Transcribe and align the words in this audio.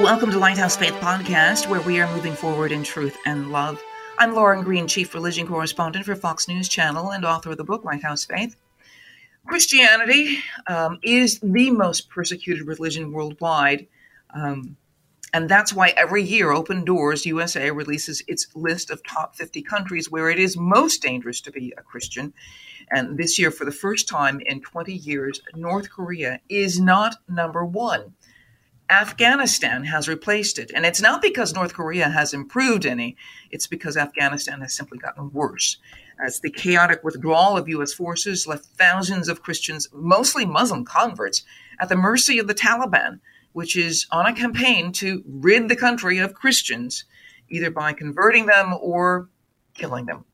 Welcome 0.00 0.30
to 0.30 0.38
Lighthouse 0.38 0.78
Faith 0.78 0.94
Podcast, 0.94 1.68
where 1.68 1.82
we 1.82 2.00
are 2.00 2.10
moving 2.14 2.32
forward 2.32 2.72
in 2.72 2.82
truth 2.82 3.18
and 3.26 3.52
love. 3.52 3.82
I'm 4.18 4.34
Lauren 4.34 4.64
Green, 4.64 4.88
Chief 4.88 5.12
Religion 5.12 5.46
Correspondent 5.46 6.06
for 6.06 6.16
Fox 6.16 6.48
News 6.48 6.70
Channel 6.70 7.10
and 7.10 7.22
author 7.22 7.50
of 7.50 7.58
the 7.58 7.64
book 7.64 7.84
Lighthouse 7.84 8.24
Faith. 8.24 8.56
Christianity 9.46 10.38
um, 10.68 10.98
is 11.02 11.38
the 11.40 11.70
most 11.70 12.08
persecuted 12.08 12.66
religion 12.66 13.12
worldwide. 13.12 13.88
Um, 14.32 14.78
and 15.34 15.50
that's 15.50 15.74
why 15.74 15.90
every 15.98 16.22
year 16.22 16.50
Open 16.50 16.82
Doors 16.82 17.26
USA 17.26 17.70
releases 17.70 18.22
its 18.26 18.46
list 18.54 18.90
of 18.90 19.04
top 19.04 19.36
50 19.36 19.60
countries 19.60 20.10
where 20.10 20.30
it 20.30 20.38
is 20.38 20.56
most 20.56 21.02
dangerous 21.02 21.42
to 21.42 21.52
be 21.52 21.74
a 21.76 21.82
Christian. 21.82 22.32
And 22.90 23.18
this 23.18 23.38
year, 23.38 23.50
for 23.50 23.66
the 23.66 23.70
first 23.70 24.08
time 24.08 24.40
in 24.46 24.62
20 24.62 24.94
years, 24.94 25.42
North 25.54 25.90
Korea 25.90 26.40
is 26.48 26.80
not 26.80 27.16
number 27.28 27.66
one. 27.66 28.14
Afghanistan 28.90 29.84
has 29.84 30.08
replaced 30.08 30.58
it. 30.58 30.72
And 30.74 30.84
it's 30.84 31.00
not 31.00 31.22
because 31.22 31.54
North 31.54 31.74
Korea 31.74 32.08
has 32.08 32.34
improved 32.34 32.84
any, 32.84 33.16
it's 33.50 33.68
because 33.68 33.96
Afghanistan 33.96 34.60
has 34.60 34.74
simply 34.74 34.98
gotten 34.98 35.30
worse. 35.32 35.78
As 36.22 36.40
the 36.40 36.50
chaotic 36.50 37.02
withdrawal 37.04 37.56
of 37.56 37.68
U.S. 37.68 37.92
forces 37.92 38.46
left 38.46 38.64
thousands 38.64 39.28
of 39.28 39.42
Christians, 39.42 39.88
mostly 39.92 40.44
Muslim 40.44 40.84
converts, 40.84 41.44
at 41.80 41.88
the 41.88 41.96
mercy 41.96 42.38
of 42.38 42.48
the 42.48 42.54
Taliban, 42.54 43.20
which 43.52 43.76
is 43.76 44.06
on 44.10 44.26
a 44.26 44.34
campaign 44.34 44.92
to 44.92 45.22
rid 45.26 45.68
the 45.68 45.76
country 45.76 46.18
of 46.18 46.34
Christians, 46.34 47.04
either 47.48 47.70
by 47.70 47.92
converting 47.92 48.46
them 48.46 48.74
or 48.80 49.28
killing 49.74 50.06
them. 50.06 50.24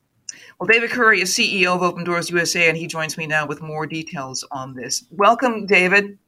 Well, 0.58 0.66
David 0.66 0.90
Curry 0.90 1.20
is 1.20 1.34
CEO 1.34 1.74
of 1.76 1.82
Open 1.82 2.04
Doors 2.04 2.30
USA, 2.30 2.68
and 2.68 2.76
he 2.76 2.86
joins 2.86 3.16
me 3.16 3.26
now 3.26 3.46
with 3.46 3.60
more 3.60 3.86
details 3.86 4.44
on 4.50 4.74
this. 4.74 5.04
Welcome, 5.10 5.66
David. 5.66 6.18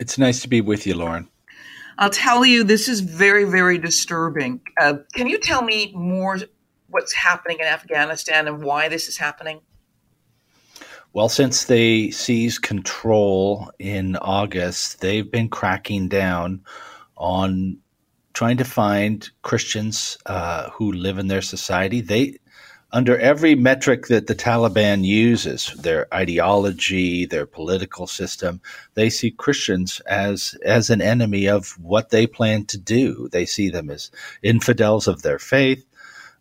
It's 0.00 0.18
nice 0.18 0.40
to 0.42 0.48
be 0.48 0.60
with 0.60 0.86
you, 0.86 0.94
Lauren. 0.94 1.28
I'll 1.98 2.10
tell 2.10 2.44
you, 2.44 2.62
this 2.64 2.88
is 2.88 3.00
very, 3.00 3.44
very 3.44 3.78
disturbing. 3.78 4.60
Uh, 4.80 4.98
can 5.14 5.26
you 5.26 5.38
tell 5.38 5.62
me 5.62 5.92
more 5.94 6.38
what's 6.88 7.14
happening 7.14 7.58
in 7.60 7.66
Afghanistan 7.66 8.46
and 8.46 8.62
why 8.62 8.88
this 8.88 9.08
is 9.08 9.16
happening? 9.16 9.60
Well, 11.12 11.30
since 11.30 11.64
they 11.64 12.10
seized 12.10 12.60
control 12.60 13.70
in 13.78 14.16
August, 14.16 15.00
they've 15.00 15.30
been 15.30 15.48
cracking 15.48 16.08
down 16.08 16.62
on 17.16 17.78
trying 18.34 18.58
to 18.58 18.64
find 18.64 19.30
Christians 19.40 20.18
uh, 20.26 20.68
who 20.70 20.92
live 20.92 21.18
in 21.18 21.28
their 21.28 21.40
society. 21.40 22.02
They 22.02 22.36
under 22.92 23.18
every 23.18 23.54
metric 23.54 24.06
that 24.06 24.26
the 24.26 24.34
Taliban 24.34 25.04
uses, 25.04 25.74
their 25.74 26.12
ideology, 26.14 27.26
their 27.26 27.46
political 27.46 28.06
system, 28.06 28.60
they 28.94 29.10
see 29.10 29.30
Christians 29.30 30.00
as 30.06 30.56
as 30.64 30.88
an 30.88 31.02
enemy 31.02 31.48
of 31.48 31.70
what 31.80 32.10
they 32.10 32.26
plan 32.26 32.64
to 32.66 32.78
do. 32.78 33.28
They 33.32 33.44
see 33.44 33.70
them 33.70 33.90
as 33.90 34.10
infidels 34.42 35.08
of 35.08 35.22
their 35.22 35.38
faith. 35.38 35.84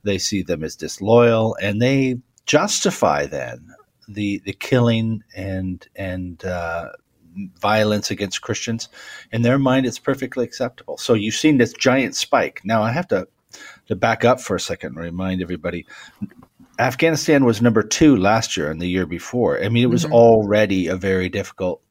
They 0.04 0.20
see 0.20 0.44
them 0.44 0.64
as 0.64 0.76
disloyal, 0.76 1.58
and 1.62 1.82
they 1.82 2.20
justify 2.46 3.26
then 3.26 3.74
the 4.08 4.40
the 4.46 4.54
killing 4.54 5.24
and 5.36 5.86
and 5.96 6.46
uh, 6.46 6.92
violence 7.59 8.12
against 8.12 8.42
Christians. 8.42 8.88
In 9.31 9.42
their 9.42 9.58
mind, 9.58 9.86
it's 9.86 10.00
perfectly 10.00 10.46
acceptable. 10.46 10.98
So 10.98 11.16
you've 11.16 11.36
seen 11.36 11.58
this 11.58 11.74
giant 11.74 12.16
spike. 12.16 12.62
Now 12.64 12.84
I 12.84 12.92
have 12.92 13.08
to 13.09 13.28
to 13.88 13.96
back 13.96 14.25
up 14.25 14.42
for 14.42 14.56
a 14.56 14.59
second 14.59 14.96
and 14.96 15.00
remind 15.00 15.42
everybody 15.42 15.86
Afghanistan 16.78 17.46
was 17.46 17.62
number 17.62 17.84
two 17.84 18.18
last 18.18 18.58
year 18.58 18.69
and 18.69 18.81
the 18.81 18.88
year 18.88 19.06
before. 19.06 19.63
I 19.63 19.69
mean, 19.69 19.84
it 19.84 19.90
was 19.90 20.03
mm-hmm. 20.03 20.13
already 20.13 20.88
a 20.88 20.96
very 20.96 21.30
difficult, 21.30 21.81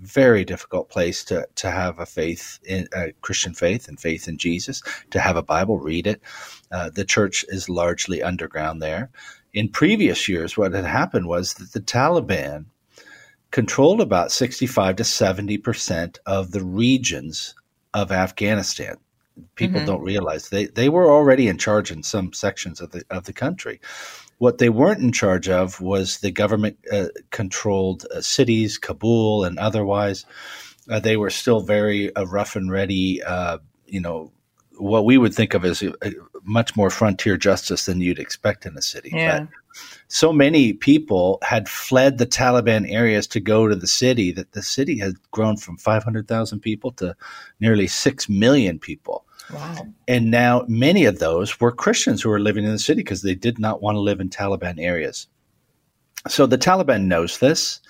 very 0.00 0.44
difficult 0.44 0.88
place 0.88 1.24
to, 1.24 1.46
to 1.56 1.70
have 1.70 1.98
a 1.98 2.06
faith 2.06 2.58
in 2.64 2.88
a 2.94 3.12
Christian 3.20 3.52
faith 3.52 3.86
and 3.86 4.00
faith 4.00 4.26
in 4.26 4.38
Jesus, 4.38 4.82
to 5.10 5.20
have 5.20 5.36
a 5.36 5.42
Bible, 5.42 5.78
read 5.78 6.06
it. 6.06 6.22
Uh, 6.70 6.90
the 6.90 7.04
church 7.04 7.44
is 7.48 7.68
largely 7.68 8.22
underground 8.22 8.80
there. 8.80 9.10
In 9.52 9.68
previous 9.68 10.28
years, 10.28 10.56
what 10.56 10.72
had 10.72 10.86
happened 10.86 11.26
was 11.26 11.54
that 11.54 11.72
the 11.72 11.80
Taliban 11.80 12.66
controlled 13.50 14.00
about 14.00 14.32
65 14.32 14.96
to 14.96 15.02
70% 15.02 16.18
of 16.26 16.50
the 16.50 16.64
regions 16.64 17.54
of 17.92 18.10
Afghanistan 18.10 18.96
people 19.54 19.78
mm-hmm. 19.78 19.86
don't 19.86 20.02
realize 20.02 20.48
they 20.48 20.66
they 20.66 20.88
were 20.88 21.10
already 21.10 21.48
in 21.48 21.58
charge 21.58 21.90
in 21.90 22.02
some 22.02 22.32
sections 22.32 22.80
of 22.80 22.90
the 22.90 23.02
of 23.10 23.24
the 23.24 23.32
country. 23.32 23.80
What 24.38 24.58
they 24.58 24.68
weren't 24.68 25.02
in 25.02 25.12
charge 25.12 25.48
of 25.48 25.80
was 25.80 26.18
the 26.18 26.30
government 26.30 26.78
uh, 26.90 27.06
controlled 27.30 28.04
uh, 28.14 28.20
cities, 28.20 28.78
Kabul 28.78 29.44
and 29.44 29.58
otherwise. 29.58 30.26
Uh, 30.88 31.00
they 31.00 31.16
were 31.16 31.30
still 31.30 31.60
very 31.60 32.14
uh, 32.14 32.24
rough 32.24 32.56
and 32.56 32.70
ready. 32.70 33.22
Uh, 33.22 33.58
you 33.86 34.00
know 34.00 34.32
what 34.76 35.04
we 35.04 35.18
would 35.18 35.34
think 35.34 35.54
of 35.54 35.64
as 35.64 35.82
a 35.82 35.92
much 36.44 36.76
more 36.76 36.90
frontier 36.90 37.36
justice 37.36 37.86
than 37.86 38.00
you'd 38.00 38.18
expect 38.18 38.66
in 38.66 38.76
a 38.76 38.82
city. 38.82 39.10
Yeah. 39.12 39.40
But 39.40 39.48
so 40.08 40.32
many 40.32 40.72
people 40.72 41.38
had 41.42 41.68
fled 41.68 42.18
the 42.18 42.26
Taliban 42.26 42.90
areas 42.90 43.26
to 43.28 43.40
go 43.40 43.66
to 43.66 43.74
the 43.74 43.86
city 43.86 44.30
that 44.32 44.52
the 44.52 44.62
city 44.62 44.98
had 44.98 45.14
grown 45.30 45.56
from 45.56 45.76
500,000 45.76 46.60
people 46.60 46.92
to 46.92 47.16
nearly 47.60 47.86
6 47.86 48.28
million 48.28 48.78
people. 48.78 49.24
Wow. 49.52 49.86
And 50.08 50.30
now 50.30 50.64
many 50.68 51.04
of 51.04 51.18
those 51.18 51.60
were 51.60 51.72
Christians 51.72 52.22
who 52.22 52.30
were 52.30 52.40
living 52.40 52.64
in 52.64 52.72
the 52.72 52.78
city 52.78 53.00
because 53.00 53.22
they 53.22 53.34
did 53.34 53.58
not 53.58 53.82
want 53.82 53.96
to 53.96 54.00
live 54.00 54.20
in 54.20 54.30
Taliban 54.30 54.78
areas. 54.78 55.26
So 56.28 56.46
the 56.46 56.58
Taliban 56.58 57.04
knows 57.04 57.38
this. 57.38 57.80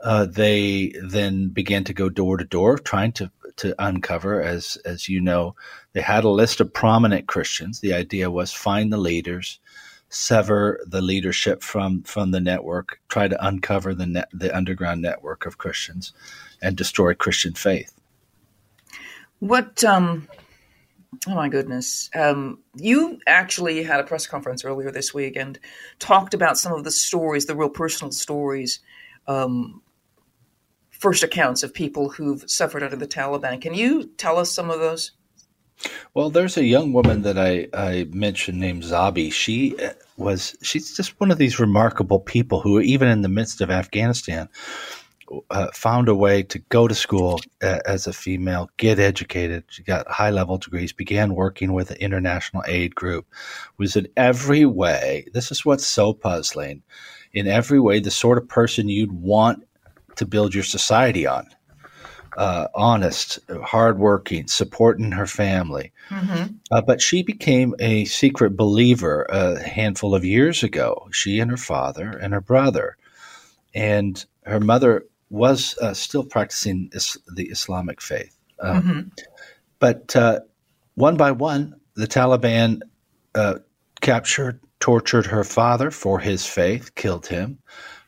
Uh, 0.00 0.26
they 0.26 0.92
then 1.02 1.48
began 1.48 1.84
to 1.84 1.94
go 1.94 2.08
door 2.08 2.36
to 2.36 2.44
door, 2.44 2.78
trying 2.78 3.12
to 3.12 3.30
to 3.56 3.74
uncover, 3.78 4.42
as 4.42 4.76
as 4.84 5.08
you 5.08 5.20
know, 5.20 5.54
they 5.92 6.00
had 6.00 6.24
a 6.24 6.28
list 6.28 6.60
of 6.60 6.72
prominent 6.72 7.26
Christians. 7.26 7.80
The 7.80 7.94
idea 7.94 8.30
was 8.30 8.52
find 8.52 8.92
the 8.92 8.98
leaders, 8.98 9.60
sever 10.08 10.80
the 10.86 11.02
leadership 11.02 11.62
from 11.62 12.02
from 12.02 12.30
the 12.30 12.40
network, 12.40 13.00
try 13.08 13.28
to 13.28 13.46
uncover 13.46 13.94
the 13.94 14.06
net, 14.06 14.28
the 14.32 14.54
underground 14.56 15.02
network 15.02 15.46
of 15.46 15.58
Christians, 15.58 16.12
and 16.62 16.76
destroy 16.76 17.14
Christian 17.14 17.54
faith. 17.54 17.92
What 19.38 19.84
um, 19.84 20.28
Oh 21.26 21.34
my 21.34 21.48
goodness. 21.48 22.10
Um, 22.14 22.60
you 22.74 23.18
actually 23.26 23.82
had 23.82 24.00
a 24.00 24.04
press 24.04 24.26
conference 24.26 24.64
earlier 24.64 24.90
this 24.90 25.14
week 25.14 25.36
and 25.36 25.58
talked 25.98 26.34
about 26.34 26.58
some 26.58 26.72
of 26.72 26.84
the 26.84 26.90
stories, 26.90 27.46
the 27.46 27.56
real 27.56 27.68
personal 27.68 28.12
stories, 28.12 28.80
um, 29.26 29.82
first 31.06 31.22
accounts 31.22 31.62
of 31.62 31.72
people 31.72 32.08
who've 32.08 32.42
suffered 32.50 32.82
under 32.82 32.96
the 32.96 33.06
Taliban. 33.06 33.60
Can 33.62 33.74
you 33.74 34.08
tell 34.18 34.38
us 34.38 34.50
some 34.50 34.70
of 34.70 34.80
those? 34.80 35.12
Well, 36.14 36.30
there's 36.30 36.56
a 36.56 36.64
young 36.64 36.92
woman 36.92 37.22
that 37.22 37.38
I, 37.38 37.68
I 37.72 38.08
mentioned 38.10 38.58
named 38.58 38.82
Zabi. 38.82 39.30
She 39.30 39.78
uh, 39.78 39.92
was, 40.16 40.56
she's 40.62 40.96
just 40.96 41.20
one 41.20 41.30
of 41.30 41.38
these 41.38 41.60
remarkable 41.60 42.18
people 42.18 42.60
who, 42.60 42.80
even 42.80 43.06
in 43.06 43.22
the 43.22 43.28
midst 43.28 43.60
of 43.60 43.70
Afghanistan, 43.70 44.48
uh, 45.48 45.68
found 45.72 46.08
a 46.08 46.14
way 46.16 46.42
to 46.42 46.58
go 46.70 46.88
to 46.88 46.94
school 46.96 47.38
uh, 47.62 47.78
as 47.86 48.08
a 48.08 48.12
female, 48.12 48.68
get 48.76 48.98
educated. 48.98 49.62
She 49.68 49.84
got 49.84 50.10
high 50.10 50.30
level 50.30 50.58
degrees, 50.58 50.92
began 50.92 51.36
working 51.36 51.72
with 51.72 51.92
an 51.92 51.98
international 51.98 52.64
aid 52.66 52.96
group, 52.96 53.28
was 53.78 53.94
in 53.94 54.08
every 54.16 54.66
way, 54.66 55.28
this 55.32 55.52
is 55.52 55.64
what's 55.64 55.86
so 55.86 56.14
puzzling, 56.14 56.82
in 57.32 57.46
every 57.46 57.78
way, 57.78 58.00
the 58.00 58.10
sort 58.10 58.38
of 58.38 58.48
person 58.48 58.88
you'd 58.88 59.12
want 59.12 59.62
to 60.16 60.26
build 60.26 60.54
your 60.54 60.64
society 60.64 61.26
on. 61.26 61.46
Uh, 62.36 62.68
honest, 62.74 63.38
hardworking, 63.64 64.46
supporting 64.46 65.12
her 65.12 65.26
family. 65.26 65.90
Mm-hmm. 66.10 66.54
Uh, 66.70 66.82
but 66.82 67.00
she 67.00 67.22
became 67.22 67.74
a 67.78 68.04
secret 68.04 68.58
believer 68.58 69.22
a 69.30 69.58
handful 69.62 70.14
of 70.14 70.22
years 70.22 70.62
ago. 70.62 71.08
She 71.12 71.40
and 71.40 71.50
her 71.50 71.56
father 71.56 72.10
and 72.10 72.34
her 72.34 72.42
brother. 72.42 72.98
And 73.74 74.22
her 74.44 74.60
mother 74.60 75.06
was 75.30 75.78
uh, 75.78 75.94
still 75.94 76.24
practicing 76.24 76.90
is- 76.92 77.16
the 77.34 77.46
Islamic 77.46 78.02
faith. 78.02 78.36
Um, 78.60 78.82
mm-hmm. 78.82 79.00
But 79.78 80.14
uh, 80.14 80.40
one 80.94 81.16
by 81.16 81.32
one, 81.32 81.80
the 81.94 82.06
Taliban 82.06 82.80
uh, 83.34 83.60
captured, 84.02 84.60
tortured 84.80 85.26
her 85.26 85.44
father 85.44 85.90
for 85.90 86.18
his 86.18 86.44
faith, 86.44 86.94
killed 86.94 87.26
him. 87.26 87.58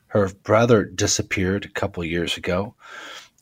Her 0.09 0.29
brother 0.43 0.85
disappeared 0.85 1.65
a 1.65 1.69
couple 1.69 2.03
years 2.03 2.37
ago. 2.37 2.75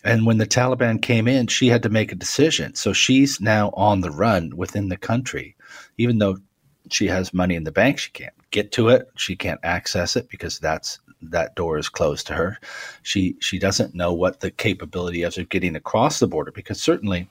And 0.03 0.25
when 0.25 0.37
the 0.37 0.45
Taliban 0.45 1.01
came 1.01 1.27
in, 1.27 1.47
she 1.47 1.67
had 1.67 1.83
to 1.83 1.89
make 1.89 2.11
a 2.11 2.15
decision. 2.15 2.75
So 2.75 2.93
she's 2.93 3.41
now 3.41 3.71
on 3.71 4.01
the 4.01 4.11
run 4.11 4.55
within 4.55 4.89
the 4.89 4.97
country, 4.97 5.55
even 5.97 6.19
though 6.19 6.37
she 6.89 7.07
has 7.07 7.33
money 7.33 7.55
in 7.55 7.63
the 7.63 7.71
bank. 7.71 7.99
She 7.99 8.11
can't 8.11 8.33
get 8.51 8.71
to 8.73 8.89
it. 8.89 9.09
She 9.17 9.35
can't 9.35 9.59
access 9.63 10.15
it 10.15 10.29
because 10.29 10.59
that's 10.59 10.99
that 11.21 11.55
door 11.55 11.77
is 11.77 11.89
closed 11.89 12.27
to 12.27 12.33
her. 12.35 12.59
She 13.01 13.37
she 13.39 13.59
doesn't 13.59 13.95
know 13.95 14.13
what 14.13 14.39
the 14.39 14.51
capability 14.51 15.23
is 15.23 15.37
of 15.37 15.49
getting 15.49 15.75
across 15.75 16.19
the 16.19 16.27
border 16.27 16.51
because 16.51 16.81
certainly 16.81 17.29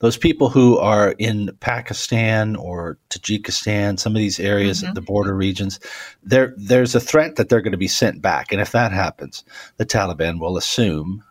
those 0.00 0.16
people 0.16 0.48
who 0.48 0.78
are 0.78 1.14
in 1.18 1.50
Pakistan 1.60 2.56
or 2.56 2.98
Tajikistan, 3.10 3.98
some 3.98 4.14
of 4.14 4.18
these 4.18 4.40
areas, 4.40 4.82
mm-hmm. 4.82 4.94
the 4.94 5.00
border 5.00 5.34
regions, 5.34 5.80
there 6.22 6.54
there's 6.56 6.94
a 6.94 7.00
threat 7.00 7.36
that 7.36 7.48
they're 7.48 7.62
going 7.62 7.72
to 7.72 7.78
be 7.78 7.88
sent 7.88 8.22
back, 8.22 8.52
and 8.52 8.60
if 8.60 8.72
that 8.72 8.92
happens, 8.92 9.44
the 9.76 9.86
Taliban 9.86 10.40
will 10.40 10.56
assume 10.56 11.24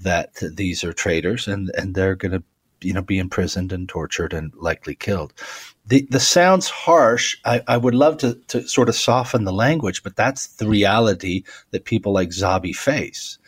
that 0.00 0.34
these 0.56 0.84
are 0.84 0.92
traitors 0.92 1.46
and 1.46 1.70
and 1.76 1.94
they're 1.94 2.16
going 2.16 2.32
to 2.32 2.42
you 2.80 2.92
know 2.92 3.02
be 3.02 3.18
imprisoned 3.18 3.72
and 3.72 3.88
tortured 3.88 4.32
and 4.32 4.52
likely 4.56 4.94
killed. 4.94 5.32
The 5.86 6.06
the 6.10 6.20
sounds 6.20 6.68
harsh. 6.68 7.36
I, 7.44 7.62
I 7.66 7.76
would 7.76 7.94
love 7.94 8.18
to 8.18 8.34
to 8.48 8.66
sort 8.68 8.88
of 8.88 8.94
soften 8.94 9.44
the 9.44 9.52
language, 9.52 10.02
but 10.02 10.16
that's 10.16 10.48
the 10.56 10.68
reality 10.68 11.44
that 11.70 11.84
people 11.84 12.12
like 12.12 12.30
Zabi 12.30 12.74
face. 12.74 13.38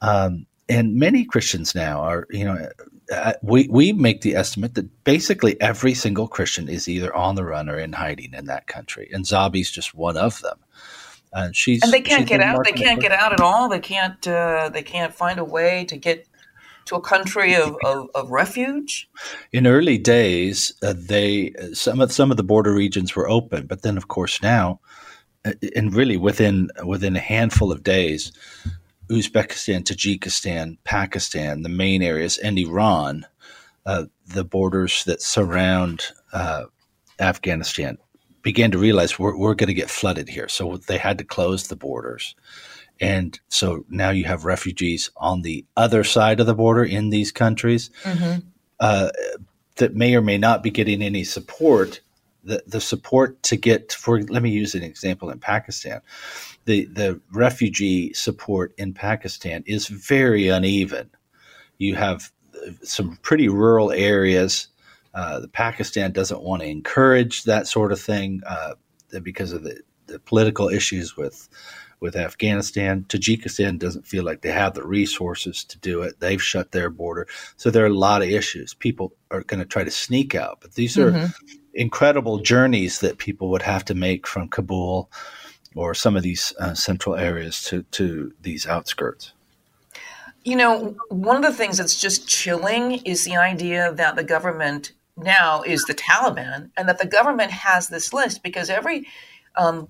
Um, 0.00 0.46
and 0.68 0.96
many 0.96 1.24
Christians 1.24 1.74
now 1.74 2.00
are, 2.00 2.26
you 2.30 2.44
know, 2.44 2.68
uh, 3.12 3.34
we 3.42 3.68
we 3.68 3.92
make 3.92 4.22
the 4.22 4.34
estimate 4.34 4.74
that 4.74 5.04
basically 5.04 5.60
every 5.60 5.94
single 5.94 6.28
Christian 6.28 6.68
is 6.68 6.88
either 6.88 7.14
on 7.14 7.34
the 7.34 7.44
run 7.44 7.68
or 7.68 7.78
in 7.78 7.92
hiding 7.92 8.32
in 8.34 8.46
that 8.46 8.66
country, 8.66 9.08
and 9.12 9.24
Zabi's 9.24 9.70
just 9.70 9.94
one 9.94 10.16
of 10.16 10.40
them. 10.40 10.58
And 11.32 11.54
she's 11.56 11.82
and 11.82 11.92
they 11.92 12.00
can't 12.00 12.28
get 12.28 12.40
out. 12.40 12.64
They 12.64 12.72
can't 12.72 13.00
get 13.00 13.10
out 13.10 13.32
at 13.32 13.40
all. 13.40 13.68
They 13.68 13.80
can't. 13.80 14.26
Uh, 14.26 14.70
they 14.72 14.82
can't 14.82 15.12
find 15.12 15.38
a 15.38 15.44
way 15.44 15.84
to 15.86 15.96
get 15.96 16.28
to 16.86 16.96
a 16.96 17.00
country 17.00 17.54
of, 17.54 17.76
of, 17.84 18.08
of 18.14 18.30
refuge? 18.30 19.08
In 19.52 19.66
early 19.66 19.98
days, 19.98 20.72
uh, 20.82 20.94
they 20.96 21.52
some 21.72 22.00
of 22.00 22.12
some 22.12 22.30
of 22.30 22.36
the 22.36 22.42
border 22.42 22.74
regions 22.74 23.14
were 23.14 23.28
open, 23.28 23.66
but 23.66 23.82
then, 23.82 23.96
of 23.96 24.08
course, 24.08 24.42
now, 24.42 24.80
uh, 25.44 25.52
and 25.74 25.94
really 25.94 26.16
within 26.16 26.68
within 26.84 27.16
a 27.16 27.20
handful 27.20 27.72
of 27.72 27.82
days, 27.82 28.32
Uzbekistan, 29.08 29.84
Tajikistan, 29.84 30.78
Pakistan, 30.84 31.62
the 31.62 31.68
main 31.68 32.02
areas, 32.02 32.38
and 32.38 32.58
Iran, 32.58 33.26
uh, 33.86 34.04
the 34.26 34.44
borders 34.44 35.04
that 35.04 35.20
surround 35.20 36.04
uh, 36.32 36.64
Afghanistan, 37.20 37.98
began 38.42 38.70
to 38.70 38.78
realize 38.78 39.18
we're, 39.18 39.36
we're 39.36 39.54
going 39.54 39.68
to 39.68 39.74
get 39.74 39.90
flooded 39.90 40.28
here. 40.28 40.48
So 40.48 40.76
they 40.76 40.98
had 40.98 41.18
to 41.18 41.24
close 41.24 41.68
the 41.68 41.76
borders. 41.76 42.34
And 43.00 43.38
so 43.48 43.84
now 43.88 44.10
you 44.10 44.24
have 44.24 44.44
refugees 44.44 45.10
on 45.16 45.42
the 45.42 45.64
other 45.76 46.04
side 46.04 46.40
of 46.40 46.46
the 46.46 46.54
border 46.54 46.84
in 46.84 47.10
these 47.10 47.32
countries 47.32 47.90
mm-hmm. 48.02 48.46
uh, 48.78 49.10
that 49.76 49.94
may 49.94 50.14
or 50.14 50.22
may 50.22 50.38
not 50.38 50.62
be 50.62 50.70
getting 50.70 51.02
any 51.02 51.24
support. 51.24 52.00
The, 52.44 52.62
the 52.66 52.80
support 52.80 53.42
to 53.44 53.56
get 53.56 53.92
for 53.92 54.20
let 54.20 54.42
me 54.42 54.50
use 54.50 54.74
an 54.74 54.82
example 54.82 55.30
in 55.30 55.38
Pakistan. 55.38 56.00
The 56.66 56.86
the 56.86 57.20
refugee 57.32 58.12
support 58.12 58.74
in 58.76 58.94
Pakistan 58.94 59.64
is 59.66 59.86
very 59.88 60.48
uneven. 60.48 61.10
You 61.78 61.94
have 61.96 62.30
some 62.82 63.18
pretty 63.22 63.48
rural 63.48 63.92
areas. 63.92 64.68
Uh, 65.14 65.40
the 65.40 65.48
Pakistan 65.48 66.12
doesn't 66.12 66.42
want 66.42 66.62
to 66.62 66.68
encourage 66.68 67.44
that 67.44 67.66
sort 67.66 67.92
of 67.92 68.00
thing 68.00 68.40
uh, 68.46 68.74
because 69.22 69.52
of 69.52 69.62
the, 69.62 69.80
the 70.06 70.18
political 70.18 70.68
issues 70.68 71.16
with 71.16 71.48
with 72.00 72.16
Afghanistan. 72.16 73.04
Tajikistan 73.08 73.78
doesn't 73.78 74.06
feel 74.06 74.24
like 74.24 74.42
they 74.42 74.50
have 74.50 74.74
the 74.74 74.86
resources 74.86 75.64
to 75.64 75.78
do 75.78 76.02
it. 76.02 76.20
They've 76.20 76.42
shut 76.42 76.72
their 76.72 76.90
border. 76.90 77.26
So 77.56 77.70
there 77.70 77.84
are 77.84 77.88
a 77.88 77.94
lot 77.94 78.20
of 78.22 78.28
issues. 78.28 78.74
People 78.74 79.14
are 79.30 79.42
going 79.42 79.60
to 79.60 79.66
try 79.66 79.84
to 79.84 79.90
sneak 79.90 80.34
out, 80.34 80.58
but 80.60 80.74
these 80.74 80.98
are 80.98 81.12
mm-hmm. 81.12 81.56
Incredible 81.74 82.38
journeys 82.38 83.00
that 83.00 83.18
people 83.18 83.48
would 83.50 83.62
have 83.62 83.84
to 83.86 83.94
make 83.94 84.26
from 84.26 84.48
Kabul 84.48 85.10
or 85.74 85.94
some 85.94 86.16
of 86.16 86.22
these 86.22 86.52
uh, 86.60 86.74
central 86.74 87.16
areas 87.16 87.62
to, 87.64 87.82
to 87.92 88.32
these 88.40 88.66
outskirts. 88.66 89.32
You 90.44 90.56
know, 90.56 90.96
one 91.08 91.36
of 91.36 91.42
the 91.42 91.56
things 91.56 91.78
that's 91.78 92.00
just 92.00 92.28
chilling 92.28 92.92
is 93.04 93.24
the 93.24 93.36
idea 93.36 93.92
that 93.94 94.14
the 94.14 94.24
government 94.24 94.92
now 95.16 95.62
is 95.62 95.84
the 95.84 95.94
Taliban 95.94 96.70
and 96.76 96.88
that 96.88 96.98
the 96.98 97.06
government 97.06 97.50
has 97.50 97.88
this 97.88 98.12
list 98.12 98.42
because 98.42 98.68
every 98.68 99.06
um, 99.56 99.88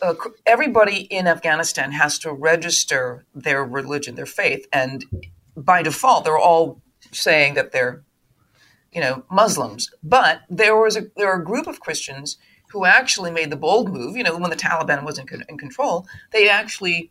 uh, 0.00 0.14
everybody 0.46 0.98
in 0.98 1.26
Afghanistan 1.26 1.92
has 1.92 2.18
to 2.20 2.32
register 2.32 3.24
their 3.34 3.64
religion, 3.64 4.14
their 4.14 4.26
faith, 4.26 4.66
and 4.72 5.04
by 5.56 5.82
default, 5.82 6.24
they're 6.24 6.38
all 6.38 6.82
saying 7.12 7.54
that 7.54 7.72
they're, 7.72 8.02
you 8.94 9.00
know, 9.00 9.24
Muslims. 9.30 9.90
But 10.02 10.42
there 10.48 10.76
was 10.76 10.96
a 10.96 11.06
there 11.16 11.30
are 11.30 11.40
a 11.40 11.44
group 11.44 11.66
of 11.66 11.80
Christians 11.80 12.38
who 12.70 12.84
actually 12.84 13.30
made 13.30 13.50
the 13.50 13.56
bold 13.56 13.92
move. 13.92 14.16
You 14.16 14.22
know, 14.22 14.36
when 14.38 14.50
the 14.50 14.56
Taliban 14.56 15.04
was 15.04 15.18
in, 15.18 15.26
in 15.48 15.58
control, 15.58 16.06
they 16.32 16.48
actually 16.48 17.10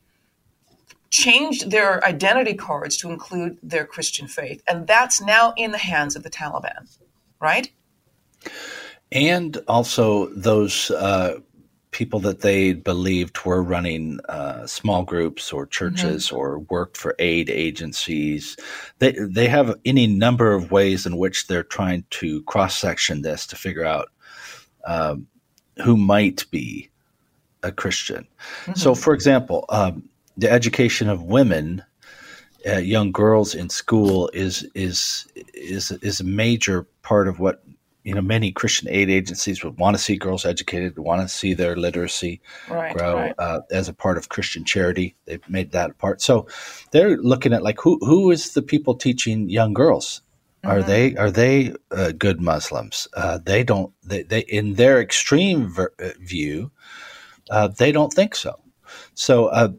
changed 1.10 1.70
their 1.70 2.04
identity 2.04 2.56
cards 2.56 2.98
to 2.98 3.10
include 3.12 3.60
their 3.62 3.86
Christian 3.86 4.28
faith, 4.28 4.64
and 4.68 4.88
that's 4.88 5.22
now 5.22 5.54
in 5.58 5.72
the 5.72 5.78
hands 5.78 6.16
of 6.16 6.24
the 6.24 6.30
Taliban, 6.30 6.98
right? 7.40 7.72
And 9.12 9.58
also 9.68 10.28
those. 10.30 10.90
Uh 10.92 11.40
people 11.94 12.20
that 12.20 12.42
they 12.42 12.74
believed 12.74 13.46
were 13.46 13.64
running 13.64 14.20
uh, 14.28 14.68
small 14.68 15.04
groups 15.04 15.54
or 15.54 15.66
churches 15.66 16.28
mm-hmm. 16.28 16.36
or 16.36 16.60
worked 16.60 16.98
for 16.98 17.16
aid 17.20 17.50
agencies. 17.50 18.58
They 19.00 19.16
they 19.18 19.48
have 19.48 19.76
any 19.86 20.08
number 20.08 20.54
of 20.54 20.72
ways 20.72 21.06
in 21.06 21.18
which 21.18 21.48
they're 21.48 21.64
trying 21.64 22.04
to 22.12 22.44
cross 22.44 22.76
section 22.76 23.22
this 23.22 23.48
to 23.48 23.56
figure 23.56 23.86
out 23.86 24.10
um, 24.86 25.28
who 25.84 25.96
might 25.96 26.46
be 26.52 26.90
a 27.62 27.72
Christian. 27.72 28.28
Mm-hmm. 28.64 28.74
So, 28.74 28.96
for 28.96 29.14
example, 29.14 29.66
um, 29.70 30.10
the 30.36 30.52
education 30.52 31.08
of 31.10 31.24
women. 31.24 31.84
Uh, 32.66 32.78
young 32.78 33.12
girls 33.12 33.54
in 33.54 33.70
school 33.70 34.30
is 34.34 34.66
is 34.74 35.28
is 35.54 35.92
is 36.02 36.22
a 36.22 36.24
major 36.24 36.88
part 37.02 37.28
of 37.28 37.38
what 37.38 37.62
you 38.04 38.14
know, 38.14 38.22
many 38.22 38.52
Christian 38.52 38.90
aid 38.90 39.10
agencies 39.10 39.64
would 39.64 39.78
want 39.78 39.96
to 39.96 40.02
see 40.02 40.18
girls 40.18 40.46
educated, 40.46 41.00
want 41.00 41.22
to 41.22 41.28
see 41.28 41.54
their 41.54 41.76
literacy 41.76 42.42
right, 42.70 42.96
grow 42.96 43.16
right. 43.16 43.36
Uh, 43.38 43.62
as 43.72 43.88
a 43.88 43.94
part 43.94 44.18
of 44.18 44.30
Christian 44.30 44.66
charity. 44.66 45.16
They've 45.26 45.48
made 45.50 45.72
that 45.72 45.92
a 45.92 45.94
part. 45.94 46.22
So 46.22 46.48
they're 46.92 47.18
looking 47.18 47.54
at 47.54 47.64
like 47.64 47.80
who 47.80 47.98
who 48.02 48.32
is 48.32 48.54
the 48.54 48.62
people 48.62 48.96
teaching 48.96 49.50
young 49.50 49.74
girls? 49.74 50.22
Mm-hmm. 50.64 50.72
Are 50.72 50.84
they 50.84 51.16
are 51.16 51.32
they 51.32 51.74
uh, 51.92 52.12
good 52.12 52.42
Muslims? 52.42 53.08
Uh, 53.14 53.40
they 53.44 53.64
don't. 53.64 53.94
They, 54.04 54.24
they 54.24 54.42
in 54.42 54.74
their 54.74 55.02
extreme 55.02 55.68
ver- 55.68 55.94
uh, 56.00 56.10
view, 56.20 56.72
uh, 57.50 57.70
they 57.70 57.92
don't 57.92 58.14
think 58.14 58.36
so. 58.36 58.60
So 59.14 59.48
uh, 59.48 59.70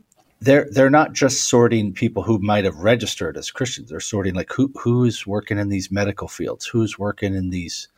they're 0.41 0.69
they're 0.71 0.91
not 0.91 1.13
just 1.13 1.49
sorting 1.49 1.93
people 1.93 2.23
who 2.23 2.39
might 2.39 2.65
have 2.65 2.77
registered 2.77 3.37
as 3.37 3.51
Christians. 3.51 3.91
They're 3.91 4.01
sorting 4.01 4.35
like 4.35 4.53
who 4.53 4.73
who's 4.79 5.27
working 5.27 5.59
in 5.59 5.69
these 5.69 5.91
medical 5.91 6.29
fields, 6.29 6.67
who's 6.67 6.99
working 6.99 7.35
in 7.35 7.51
these 7.51 7.89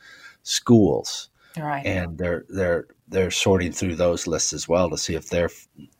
schools, 0.46 1.28
right. 1.58 1.84
and 1.84 2.16
they're 2.18 2.44
they're 2.48 2.86
they're 3.08 3.30
sorting 3.30 3.72
through 3.72 3.96
those 3.96 4.26
lists 4.26 4.52
as 4.52 4.68
well 4.68 4.88
to 4.90 4.96
see 4.96 5.14
if 5.14 5.28
their 5.28 5.50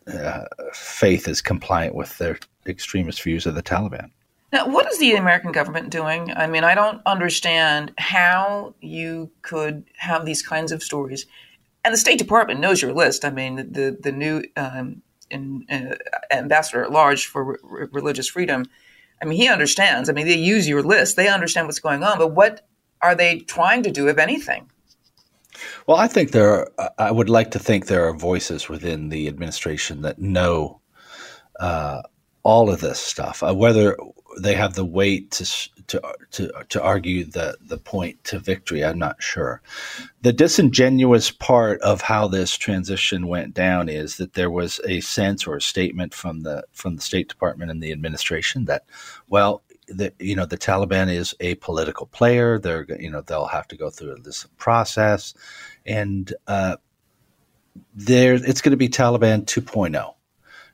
uh, 0.07 0.45
faith 0.73 1.29
is 1.29 1.43
compliant 1.43 1.95
with 1.95 2.17
their 2.19 2.39
extremist 2.67 3.23
views 3.23 3.47
of 3.47 3.55
the 3.55 3.63
Taliban. 3.63 4.11
Now, 4.53 4.69
what 4.69 4.91
is 4.91 4.99
the 4.99 5.15
American 5.15 5.53
government 5.53 5.91
doing? 5.91 6.33
I 6.35 6.47
mean, 6.47 6.65
I 6.65 6.75
don't 6.75 7.03
understand 7.05 7.93
how 7.99 8.75
you 8.81 9.31
could 9.43 9.85
have 9.97 10.25
these 10.25 10.43
kinds 10.43 10.71
of 10.73 10.83
stories. 10.83 11.27
And 11.85 11.93
the 11.93 11.99
State 11.99 12.19
Department 12.19 12.61
knows 12.61 12.81
your 12.81 12.93
list. 12.93 13.25
I 13.25 13.31
mean, 13.31 13.57
the 13.57 13.97
the 14.01 14.13
new 14.13 14.45
um, 14.57 15.03
in, 15.31 15.67
uh, 15.69 15.97
ambassador 16.31 16.85
at 16.85 16.93
large 16.93 17.27
for 17.27 17.59
re- 17.63 17.89
religious 17.93 18.29
freedom. 18.29 18.65
I 19.21 19.25
mean, 19.25 19.39
he 19.39 19.49
understands. 19.49 20.09
I 20.09 20.13
mean, 20.13 20.27
they 20.27 20.37
use 20.37 20.69
your 20.69 20.83
list. 20.83 21.17
They 21.17 21.29
understand 21.29 21.67
what's 21.67 21.81
going 21.81 22.05
on. 22.05 22.19
But 22.19 22.29
what 22.29 22.67
are 23.03 23.15
they 23.15 23.41
trying 23.41 23.83
to 23.85 23.91
do, 23.91 24.09
if 24.09 24.19
anything? 24.19 24.71
Well, 25.87 25.97
I 25.97 26.07
think 26.07 26.33
there. 26.33 26.69
Are, 26.79 26.91
I 26.99 27.11
would 27.11 27.31
like 27.31 27.51
to 27.53 27.59
think 27.59 27.87
there 27.87 28.07
are 28.07 28.15
voices 28.15 28.69
within 28.69 29.09
the 29.09 29.29
administration 29.29 30.03
that 30.03 30.19
know 30.19 30.81
uh, 31.61 32.03
all 32.43 32.71
of 32.71 32.81
this 32.81 32.99
stuff. 32.99 33.43
Uh, 33.43 33.55
whether 33.55 33.97
they 34.39 34.55
have 34.55 34.75
the 34.75 34.85
weight 34.85 35.31
to 35.33 35.45
to 35.87 36.01
to, 36.33 36.53
to 36.69 36.83
argue 36.83 37.25
the 37.25 37.57
the 37.61 37.79
point 37.79 38.23
to 38.25 38.39
victory, 38.39 38.85
I'm 38.85 38.99
not 38.99 39.23
sure. 39.23 39.63
The 40.23 40.33
disingenuous 40.33 41.31
part 41.31 41.81
of 41.81 42.03
how 42.03 42.29
this 42.29 42.57
transition 42.57 43.27
went 43.27 43.55
down 43.55 43.89
is 43.89 44.17
that 44.17 44.35
there 44.35 44.51
was 44.51 44.81
a 44.87 45.01
sense 45.01 45.47
or 45.47 45.57
a 45.57 45.63
statement 45.63 46.15
from 46.15 46.43
the 46.43 46.65
from 46.73 46.97
the 46.97 47.03
State 47.03 47.29
Department 47.29 47.71
and 47.71 47.83
the 47.83 47.93
administration 47.93 48.67
that, 48.67 48.85
well, 49.29 49.63
the, 49.89 50.13
you 50.19 50.35
know 50.35 50.47
the 50.47 50.59
Taliban 50.59 51.13
is 51.13 51.35
a 51.41 51.55
political 51.57 52.07
player. 52.07 52.59
They're 52.59 52.87
you 52.99 53.11
know 53.11 53.21
they'll 53.21 53.47
have 53.47 53.69
to 53.69 53.77
go 53.77 53.91
through 53.91 54.17
this 54.23 54.47
process, 54.57 55.35
and 55.85 56.33
uh, 56.47 56.77
there 57.95 58.35
it's 58.35 58.61
going 58.61 58.73
to 58.73 58.77
be 58.77 58.89
Taliban 58.89 59.45
2.0, 59.45 59.93
mm. 59.93 60.15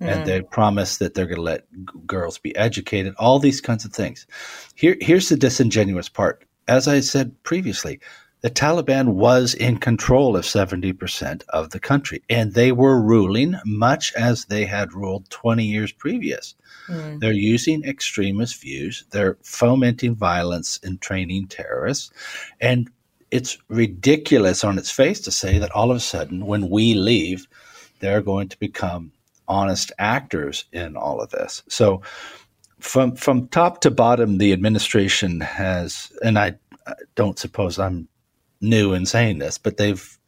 and 0.01 0.27
they 0.27 0.41
promise 0.43 0.99
that 0.99 1.15
they're 1.15 1.27
going 1.27 1.37
to 1.37 1.43
let 1.43 1.71
g- 1.73 1.85
girls 2.07 2.39
be 2.39 2.55
educated. 2.57 3.15
All 3.19 3.39
these 3.39 3.61
kinds 3.61 3.85
of 3.85 3.93
things. 3.93 4.27
Here 4.75 4.97
here's 5.01 5.29
the 5.29 5.37
disingenuous 5.37 6.09
part. 6.09 6.45
As 6.69 6.89
I 6.89 7.01
said 7.01 7.43
previously, 7.43 8.01
the 8.43 8.51
Taliban 8.51 9.15
was 9.15 9.55
in 9.55 9.79
control 9.79 10.37
of 10.37 10.45
70% 10.45 11.43
of 11.51 11.71
the 11.71 11.79
country, 11.79 12.23
and 12.29 12.55
they 12.55 12.73
were 12.73 13.01
ruling 13.01 13.57
much 13.65 14.13
as 14.15 14.47
they 14.47 14.65
had 14.65 14.93
ruled 14.93 15.31
20 15.31 15.65
years 15.65 15.93
previous. 15.93 16.57
Mm. 16.89 17.21
They're 17.21 17.33
using 17.33 17.85
extremist 17.85 18.61
views, 18.61 19.05
they're 19.11 19.39
fomenting 19.43 20.15
violence 20.15 20.81
and 20.83 21.01
training 21.01 21.49
terrorists. 21.49 22.11
And 22.61 22.91
it's 23.31 23.59
ridiculous 23.69 24.63
on 24.63 24.79
its 24.79 24.91
face 24.91 25.21
to 25.21 25.31
say 25.31 25.59
that 25.59 25.73
all 25.73 25.91
of 25.91 25.97
a 25.97 26.01
sudden, 26.01 26.47
when 26.47 26.69
we 26.69 26.95
leave, 26.95 27.49
they're 28.01 28.21
going 28.21 28.49
to 28.49 28.59
become 28.59 29.13
honest 29.49 29.93
actors 29.99 30.65
in 30.73 30.97
all 30.97 31.21
of 31.21 31.31
this. 31.31 31.63
So, 31.69 32.03
from 32.79 33.15
from 33.15 33.49
top 33.49 33.81
to 33.83 33.91
bottom, 33.91 34.39
the 34.39 34.53
administration 34.53 35.41
has, 35.41 36.13
and 36.23 36.39
I, 36.39 36.57
I 36.87 36.95
don't 37.15 37.39
suppose 37.39 37.79
I'm 37.79 38.09
new 38.61 38.93
in 38.93 39.07
saying 39.07 39.39
this, 39.39 39.57
but 39.57 39.77
they've 39.77 40.19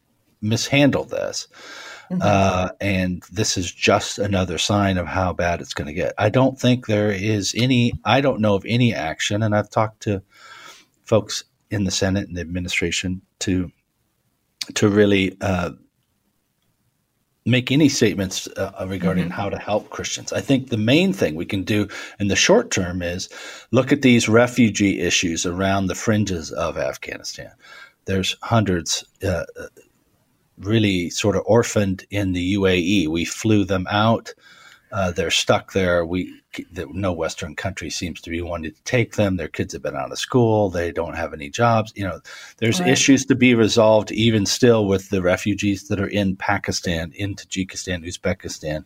mishandled 0.41 1.09
this. 1.09 1.47
Mm-hmm. 2.11 2.21
Uh, 2.21 2.69
and 2.81 3.23
this 3.31 3.57
is 3.57 3.71
just 3.71 4.19
another 4.19 4.57
sign 4.57 4.97
of 4.97 5.07
how 5.07 5.33
bad 5.33 5.61
it's 5.61 5.73
going 5.73 5.87
to 5.87 5.93
get. 5.93 6.13
I 6.17 6.29
don't 6.29 6.59
think 6.59 6.85
there 6.85 7.11
is 7.11 7.53
any, 7.57 7.93
I 8.03 8.21
don't 8.21 8.41
know 8.41 8.55
of 8.55 8.65
any 8.67 8.93
action, 8.93 9.43
and 9.43 9.55
I've 9.55 9.69
talked 9.69 10.01
to 10.03 10.21
folks 11.03 11.43
in 11.71 11.83
the 11.83 11.91
Senate 11.91 12.27
and 12.27 12.37
the 12.37 12.41
administration 12.41 13.21
to 13.39 13.71
to 14.73 14.89
really 14.89 15.37
uh, 15.41 15.71
make 17.45 17.71
any 17.71 17.87
statements 17.87 18.47
uh, 18.57 18.85
regarding 18.89 19.25
mm-hmm. 19.25 19.33
how 19.33 19.47
to 19.47 19.59
help 19.59 19.91
Christians. 19.91 20.33
I 20.33 20.41
think 20.41 20.69
the 20.69 20.77
main 20.77 21.13
thing 21.13 21.35
we 21.35 21.45
can 21.45 21.63
do 21.63 21.87
in 22.19 22.29
the 22.29 22.35
short 22.35 22.71
term 22.71 23.03
is 23.03 23.29
look 23.69 23.91
at 23.91 24.01
these 24.01 24.27
refugee 24.27 25.01
issues 25.01 25.45
around 25.45 25.85
the 25.85 25.93
fringes 25.93 26.51
of 26.51 26.79
Afghanistan 26.79 27.51
there's 28.05 28.35
hundreds 28.41 29.03
uh, 29.23 29.45
really 30.57 31.09
sort 31.09 31.35
of 31.35 31.43
orphaned 31.45 32.05
in 32.09 32.33
the 32.33 32.55
UAE. 32.55 33.07
We 33.07 33.25
flew 33.25 33.65
them 33.65 33.87
out. 33.89 34.33
Uh, 34.91 35.11
they're 35.11 35.31
stuck 35.31 35.73
there. 35.73 36.05
We 36.05 36.41
the, 36.71 36.87
no 36.91 37.11
Western 37.11 37.55
country 37.55 37.89
seems 37.89 38.21
to 38.21 38.29
be 38.29 38.41
wanting 38.41 38.71
to 38.71 38.83
take 38.83 39.15
them. 39.15 39.35
Their 39.35 39.49
kids 39.49 39.73
have 39.73 39.81
been 39.81 39.95
out 39.95 40.11
of 40.11 40.19
school. 40.19 40.69
They 40.69 40.91
don't 40.91 41.15
have 41.15 41.33
any 41.33 41.49
jobs. 41.49 41.91
You 41.95 42.05
know, 42.05 42.21
there's 42.57 42.79
right. 42.79 42.89
issues 42.89 43.25
to 43.25 43.35
be 43.35 43.55
resolved 43.55 44.11
even 44.11 44.45
still 44.45 44.87
with 44.87 45.09
the 45.09 45.21
refugees 45.21 45.87
that 45.89 45.99
are 45.99 46.07
in 46.07 46.37
Pakistan, 46.37 47.11
in 47.15 47.35
Tajikistan, 47.35 48.05
Uzbekistan, 48.05 48.85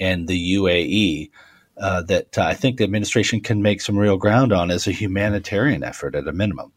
and 0.00 0.28
the 0.28 0.54
UAE. 0.54 1.30
Uh, 1.78 2.00
that 2.04 2.38
I 2.38 2.54
think 2.54 2.78
the 2.78 2.84
administration 2.84 3.42
can 3.42 3.60
make 3.60 3.82
some 3.82 3.98
real 3.98 4.16
ground 4.16 4.50
on 4.50 4.70
as 4.70 4.86
a 4.86 4.92
humanitarian 4.92 5.84
effort 5.84 6.14
at 6.14 6.26
a 6.26 6.32
minimum. 6.32 6.72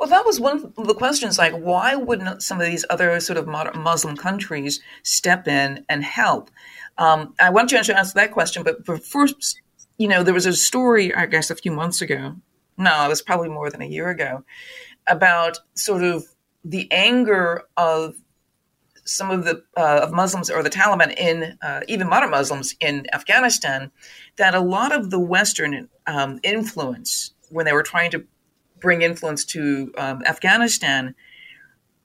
Well, 0.00 0.08
that 0.08 0.24
was 0.24 0.40
one 0.40 0.72
of 0.78 0.86
the 0.86 0.94
questions. 0.94 1.36
Like, 1.36 1.52
why 1.52 1.94
wouldn't 1.94 2.42
some 2.42 2.58
of 2.58 2.66
these 2.66 2.86
other 2.88 3.20
sort 3.20 3.36
of 3.36 3.46
Muslim 3.46 4.16
countries 4.16 4.80
step 5.02 5.46
in 5.46 5.84
and 5.90 6.02
help? 6.02 6.50
Um, 6.96 7.34
I 7.38 7.50
want 7.50 7.68
to 7.68 7.76
answer 7.76 7.92
that 7.92 8.32
question, 8.32 8.62
but, 8.62 8.86
but 8.86 9.04
first, 9.04 9.60
you 9.98 10.08
know, 10.08 10.22
there 10.22 10.32
was 10.32 10.46
a 10.46 10.54
story, 10.54 11.14
I 11.14 11.26
guess, 11.26 11.50
a 11.50 11.54
few 11.54 11.70
months 11.70 12.00
ago. 12.00 12.34
No, 12.78 13.04
it 13.04 13.08
was 13.08 13.20
probably 13.20 13.50
more 13.50 13.68
than 13.68 13.82
a 13.82 13.86
year 13.86 14.08
ago, 14.08 14.42
about 15.06 15.58
sort 15.74 16.02
of 16.02 16.24
the 16.64 16.90
anger 16.90 17.64
of 17.76 18.14
some 19.04 19.30
of 19.30 19.44
the 19.44 19.62
uh, 19.76 20.00
of 20.04 20.12
Muslims 20.12 20.48
or 20.48 20.62
the 20.62 20.70
Taliban 20.70 21.14
in 21.18 21.58
uh, 21.60 21.80
even 21.88 22.08
modern 22.08 22.30
Muslims 22.30 22.74
in 22.80 23.06
Afghanistan 23.12 23.90
that 24.36 24.54
a 24.54 24.60
lot 24.60 24.92
of 24.92 25.10
the 25.10 25.20
Western 25.20 25.90
um, 26.06 26.40
influence 26.42 27.34
when 27.50 27.66
they 27.66 27.74
were 27.74 27.82
trying 27.82 28.10
to 28.12 28.24
bring 28.80 29.02
influence 29.02 29.44
to 29.46 29.92
um, 29.96 30.22
Afghanistan, 30.26 31.14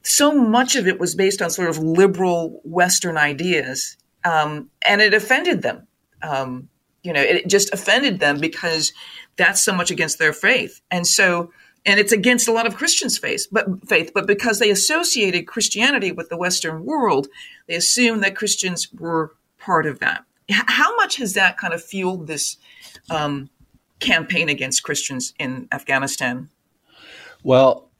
so 0.03 0.31
much 0.31 0.75
of 0.75 0.87
it 0.87 0.99
was 0.99 1.15
based 1.15 1.41
on 1.41 1.49
sort 1.49 1.69
of 1.69 1.79
liberal 1.79 2.61
Western 2.63 3.17
ideas, 3.17 3.97
um, 4.23 4.69
and 4.85 5.01
it 5.01 5.13
offended 5.13 5.61
them. 5.61 5.87
Um, 6.21 6.69
you 7.03 7.13
know, 7.13 7.21
it 7.21 7.47
just 7.47 7.73
offended 7.73 8.19
them 8.19 8.39
because 8.39 8.93
that's 9.35 9.63
so 9.63 9.73
much 9.73 9.91
against 9.91 10.19
their 10.19 10.33
faith, 10.33 10.81
and 10.91 11.07
so 11.07 11.51
and 11.85 11.99
it's 11.99 12.11
against 12.11 12.47
a 12.47 12.51
lot 12.51 12.65
of 12.65 12.75
Christians' 12.75 13.17
faith, 13.17 13.47
but 13.51 13.67
faith, 13.87 14.11
but 14.13 14.25
because 14.25 14.59
they 14.59 14.71
associated 14.71 15.47
Christianity 15.47 16.11
with 16.11 16.29
the 16.29 16.37
Western 16.37 16.83
world, 16.83 17.27
they 17.67 17.75
assumed 17.75 18.23
that 18.23 18.35
Christians 18.35 18.91
were 18.91 19.35
part 19.59 19.85
of 19.85 19.99
that. 19.99 20.25
How 20.49 20.95
much 20.95 21.17
has 21.17 21.33
that 21.33 21.57
kind 21.57 21.73
of 21.73 21.83
fueled 21.83 22.27
this 22.27 22.57
um, 23.09 23.49
campaign 23.99 24.49
against 24.49 24.83
Christians 24.83 25.33
in 25.39 25.67
Afghanistan? 25.71 26.49
Well, 27.45 27.91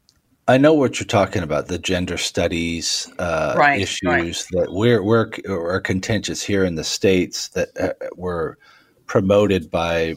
I 0.47 0.57
know 0.57 0.73
what 0.73 0.99
you're 0.99 1.05
talking 1.05 1.43
about 1.43 1.67
the 1.67 1.77
gender 1.77 2.17
studies 2.17 3.07
uh, 3.19 3.53
right, 3.55 3.79
issues 3.79 4.01
right. 4.03 4.45
that 4.63 4.73
we're, 4.73 5.03
we're 5.03 5.29
are 5.47 5.79
contentious 5.81 6.41
here 6.41 6.63
in 6.63 6.73
the 6.73 6.83
states 6.83 7.49
that 7.49 7.69
uh, 7.79 7.93
were 8.15 8.57
promoted 9.05 9.69
by 9.69 10.15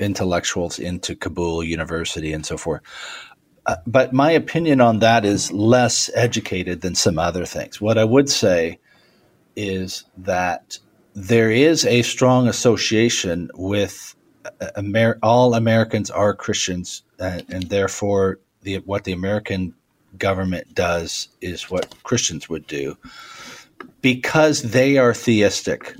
intellectuals 0.00 0.80
into 0.80 1.14
Kabul 1.14 1.62
University 1.62 2.32
and 2.32 2.44
so 2.44 2.56
forth. 2.56 2.82
Uh, 3.64 3.76
but 3.86 4.12
my 4.12 4.32
opinion 4.32 4.80
on 4.80 4.98
that 4.98 5.24
is 5.24 5.52
less 5.52 6.10
educated 6.16 6.80
than 6.80 6.96
some 6.96 7.16
other 7.16 7.46
things. 7.46 7.80
What 7.80 7.96
I 7.96 8.04
would 8.04 8.28
say 8.28 8.80
is 9.54 10.02
that 10.16 10.80
there 11.14 11.52
is 11.52 11.86
a 11.86 12.02
strong 12.02 12.48
association 12.48 13.50
with 13.54 14.16
uh, 14.60 14.70
Amer- 14.76 15.20
all 15.22 15.54
Americans 15.54 16.10
are 16.10 16.34
Christians, 16.34 17.04
uh, 17.20 17.38
and 17.48 17.62
therefore 17.68 18.40
the 18.64 18.76
what 18.78 19.04
the 19.04 19.12
American 19.12 19.74
government 20.18 20.74
does 20.74 21.28
is 21.40 21.70
what 21.70 21.94
Christians 22.02 22.48
would 22.48 22.66
do 22.66 22.96
because 24.00 24.62
they 24.62 24.98
are 24.98 25.14
theistic. 25.14 25.94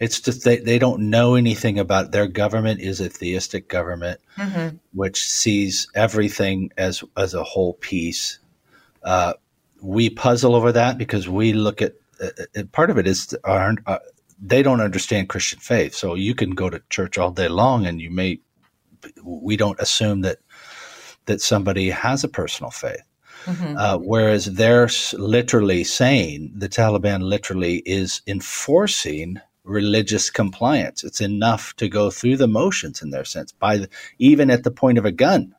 It's 0.00 0.20
just 0.20 0.44
they, 0.44 0.58
they 0.58 0.78
don't 0.78 1.10
know 1.10 1.34
anything 1.34 1.78
about 1.78 2.12
their 2.12 2.28
government 2.28 2.80
is 2.80 3.00
a 3.00 3.08
theistic 3.08 3.68
government 3.68 4.20
mm-hmm. 4.36 4.76
which 4.92 5.28
sees 5.28 5.88
everything 5.94 6.70
as 6.78 7.02
as 7.16 7.34
a 7.34 7.44
whole 7.44 7.74
piece. 7.74 8.38
Uh, 9.02 9.34
we 9.80 10.10
puzzle 10.10 10.54
over 10.54 10.72
that 10.72 10.98
because 10.98 11.28
we 11.28 11.52
look 11.52 11.82
at 11.82 11.94
uh, 12.20 12.62
part 12.72 12.90
of 12.90 12.98
it 12.98 13.06
is 13.06 13.36
our, 13.44 13.74
uh, 13.86 13.98
they 14.40 14.62
don't 14.62 14.80
understand 14.80 15.28
Christian 15.28 15.58
faith. 15.58 15.94
So 15.94 16.14
you 16.14 16.34
can 16.34 16.50
go 16.50 16.70
to 16.70 16.82
church 16.90 17.18
all 17.18 17.30
day 17.30 17.48
long 17.48 17.86
and 17.86 18.00
you 18.00 18.10
may 18.10 18.40
we 19.22 19.56
don't 19.56 19.78
assume 19.80 20.22
that 20.22 20.38
that 21.28 21.40
somebody 21.40 21.90
has 21.90 22.24
a 22.24 22.28
personal 22.28 22.70
faith. 22.70 23.06
Mm-hmm. 23.44 23.76
Uh, 23.78 23.98
whereas 23.98 24.46
they're 24.46 24.90
literally 25.12 25.84
saying 25.84 26.50
the 26.54 26.68
Taliban 26.68 27.22
literally 27.22 27.76
is 27.86 28.20
enforcing 28.26 29.40
religious 29.62 30.30
compliance. 30.30 31.04
It's 31.04 31.20
enough 31.20 31.74
to 31.76 31.88
go 31.88 32.10
through 32.10 32.38
the 32.38 32.48
motions 32.48 33.00
in 33.00 33.10
their 33.10 33.24
sense, 33.24 33.52
by 33.52 33.78
the, 33.78 33.88
even 34.18 34.50
at 34.50 34.64
the 34.64 34.70
point 34.70 34.98
of 34.98 35.04
a 35.04 35.12
gun. 35.12 35.54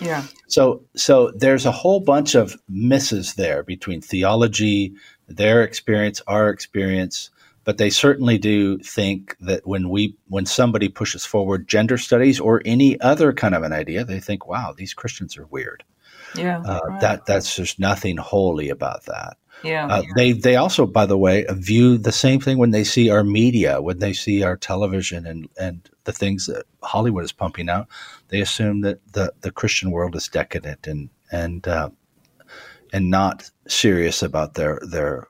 Yeah. 0.00 0.24
So 0.48 0.82
so 0.96 1.30
there's 1.36 1.66
a 1.66 1.70
whole 1.70 2.00
bunch 2.00 2.34
of 2.34 2.56
misses 2.68 3.34
there 3.34 3.62
between 3.62 4.00
theology, 4.00 4.94
their 5.28 5.62
experience, 5.62 6.20
our 6.26 6.48
experience, 6.50 7.30
but 7.64 7.78
they 7.78 7.90
certainly 7.90 8.38
do 8.38 8.78
think 8.78 9.36
that 9.40 9.66
when 9.66 9.88
we 9.88 10.16
when 10.28 10.46
somebody 10.46 10.88
pushes 10.88 11.24
forward 11.24 11.66
gender 11.66 11.98
studies 11.98 12.38
or 12.38 12.62
any 12.64 13.00
other 13.00 13.32
kind 13.32 13.54
of 13.54 13.62
an 13.62 13.72
idea, 13.72 14.04
they 14.04 14.20
think, 14.20 14.46
"Wow, 14.46 14.74
these 14.76 14.94
Christians 14.94 15.36
are 15.36 15.46
weird." 15.46 15.82
Yeah, 16.34 16.60
uh, 16.60 16.80
right. 16.88 17.00
that 17.00 17.26
that's 17.26 17.56
there's 17.56 17.78
nothing 17.78 18.16
holy 18.16 18.68
about 18.68 19.04
that. 19.06 19.36
Yeah. 19.62 19.86
Uh, 19.86 20.02
they 20.14 20.32
they 20.32 20.56
also, 20.56 20.84
by 20.86 21.06
the 21.06 21.16
way, 21.16 21.46
view 21.50 21.96
the 21.96 22.12
same 22.12 22.40
thing 22.40 22.58
when 22.58 22.70
they 22.70 22.84
see 22.84 23.08
our 23.08 23.24
media, 23.24 23.80
when 23.80 23.98
they 23.98 24.12
see 24.12 24.42
our 24.42 24.56
television 24.56 25.26
and 25.26 25.48
and 25.58 25.88
the 26.04 26.12
things 26.12 26.46
that 26.46 26.64
Hollywood 26.82 27.24
is 27.24 27.32
pumping 27.32 27.70
out. 27.70 27.88
They 28.28 28.40
assume 28.40 28.82
that 28.82 29.00
the 29.12 29.32
the 29.40 29.50
Christian 29.50 29.90
world 29.90 30.16
is 30.16 30.28
decadent 30.28 30.86
and 30.86 31.08
and 31.32 31.66
uh, 31.66 31.90
and 32.92 33.10
not 33.10 33.50
serious 33.66 34.22
about 34.22 34.54
their 34.54 34.80
their 34.82 35.28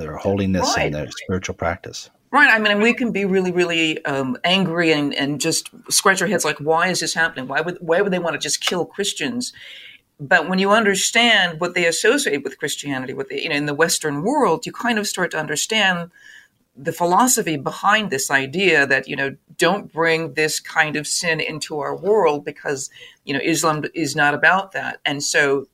their 0.00 0.16
holiness 0.16 0.74
right. 0.76 0.86
and 0.86 0.94
their 0.94 1.10
spiritual 1.10 1.54
practice. 1.54 2.10
Right. 2.32 2.48
I 2.48 2.58
mean, 2.58 2.80
we 2.80 2.94
can 2.94 3.10
be 3.10 3.24
really, 3.24 3.50
really 3.50 4.04
um, 4.04 4.36
angry 4.44 4.92
and, 4.92 5.12
and 5.14 5.40
just 5.40 5.68
scratch 5.88 6.22
our 6.22 6.28
heads 6.28 6.44
like, 6.44 6.58
why 6.58 6.88
is 6.88 7.00
this 7.00 7.14
happening? 7.14 7.48
Why 7.48 7.60
would 7.60 7.78
why 7.80 8.00
would 8.00 8.12
they 8.12 8.20
want 8.20 8.34
to 8.34 8.38
just 8.38 8.60
kill 8.60 8.86
Christians? 8.86 9.52
But 10.20 10.48
when 10.48 10.58
you 10.58 10.70
understand 10.70 11.60
what 11.60 11.74
they 11.74 11.86
associate 11.86 12.44
with 12.44 12.58
Christianity, 12.58 13.14
with 13.14 13.30
the, 13.30 13.42
you 13.42 13.48
know, 13.48 13.56
in 13.56 13.66
the 13.66 13.74
Western 13.74 14.22
world, 14.22 14.66
you 14.66 14.72
kind 14.72 14.98
of 14.98 15.08
start 15.08 15.30
to 15.32 15.38
understand 15.38 16.10
the 16.76 16.92
philosophy 16.92 17.56
behind 17.56 18.10
this 18.10 18.30
idea 18.30 18.86
that 18.86 19.08
you 19.08 19.16
know 19.16 19.36
don't 19.56 19.92
bring 19.92 20.34
this 20.34 20.60
kind 20.60 20.96
of 20.96 21.06
sin 21.06 21.40
into 21.40 21.80
our 21.80 21.96
world 21.96 22.44
because 22.44 22.90
you 23.24 23.34
know 23.34 23.40
Islam 23.42 23.84
is 23.94 24.14
not 24.14 24.34
about 24.34 24.72
that, 24.72 25.00
and 25.04 25.22
so 25.22 25.66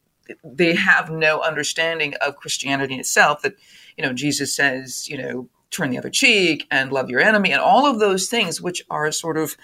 they 0.42 0.75
have 0.75 1.11
no 1.11 1.40
understanding 1.40 2.14
of 2.14 2.37
Christianity 2.37 2.97
itself. 2.97 3.42
That 3.42 3.54
you 3.96 4.04
know, 4.04 4.12
Jesus 4.12 4.54
says, 4.54 5.08
you 5.08 5.18
know, 5.18 5.48
turn 5.70 5.90
the 5.90 5.98
other 5.98 6.10
cheek 6.10 6.66
and 6.70 6.92
love 6.92 7.10
your 7.10 7.20
enemy 7.20 7.52
and 7.52 7.60
all 7.60 7.86
of 7.86 7.98
those 7.98 8.28
things, 8.28 8.60
which 8.60 8.84
are 8.90 9.10
sort 9.12 9.36
of, 9.36 9.56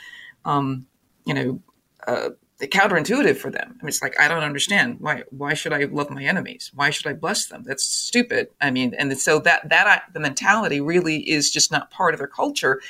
um, 0.44 0.86
you 1.24 1.34
know, 1.34 1.60
uh, 2.06 2.30
counterintuitive 2.60 3.36
for 3.36 3.50
them. 3.50 3.76
I 3.80 3.82
mean, 3.82 3.88
it's 3.88 4.02
like 4.02 4.18
I 4.20 4.28
don't 4.28 4.44
understand 4.44 5.00
why. 5.00 5.24
Why 5.30 5.54
should 5.54 5.72
I 5.72 5.84
love 5.84 6.10
my 6.10 6.22
enemies? 6.22 6.70
Why 6.74 6.90
should 6.90 7.06
I 7.06 7.12
bless 7.12 7.46
them? 7.46 7.64
That's 7.66 7.82
stupid. 7.82 8.48
I 8.60 8.70
mean, 8.70 8.94
and 8.94 9.16
so 9.18 9.40
that 9.40 9.68
that 9.68 10.04
the 10.12 10.20
mentality 10.20 10.80
really 10.80 11.28
is 11.28 11.50
just 11.50 11.72
not 11.72 11.90
part 11.90 12.14
of 12.14 12.18
their 12.18 12.28
culture. 12.28 12.80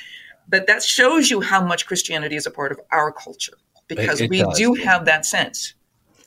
But 0.47 0.67
that 0.67 0.83
shows 0.83 1.31
you 1.31 1.41
how 1.41 1.65
much 1.65 1.87
Christianity 1.87 2.35
is 2.35 2.45
a 2.45 2.51
part 2.51 2.71
of 2.71 2.79
our 2.91 3.11
culture 3.11 3.57
because 3.87 4.19
it, 4.19 4.25
it 4.25 4.29
we 4.29 4.39
does, 4.39 4.57
do 4.57 4.77
yeah. 4.77 4.91
have 4.91 5.05
that 5.05 5.25
sense, 5.25 5.73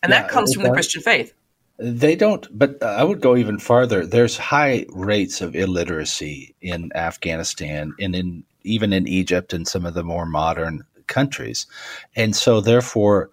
and 0.02 0.10
yeah, 0.10 0.22
that 0.22 0.30
comes 0.30 0.54
from 0.54 0.62
does. 0.62 0.70
the 0.70 0.74
Christian 0.74 1.02
faith. 1.02 1.32
They 1.78 2.16
don't, 2.16 2.46
but 2.56 2.82
I 2.82 3.04
would 3.04 3.20
go 3.20 3.36
even 3.36 3.58
farther. 3.58 4.06
There's 4.06 4.38
high 4.38 4.86
rates 4.88 5.42
of 5.42 5.54
illiteracy 5.54 6.54
in 6.60 6.90
Afghanistan 6.94 7.92
and 8.00 8.14
in 8.14 8.44
even 8.62 8.92
in 8.92 9.06
Egypt 9.06 9.52
and 9.52 9.68
some 9.68 9.86
of 9.86 9.94
the 9.94 10.02
more 10.02 10.26
modern 10.26 10.84
countries. 11.06 11.66
And 12.16 12.34
so, 12.34 12.60
therefore, 12.60 13.30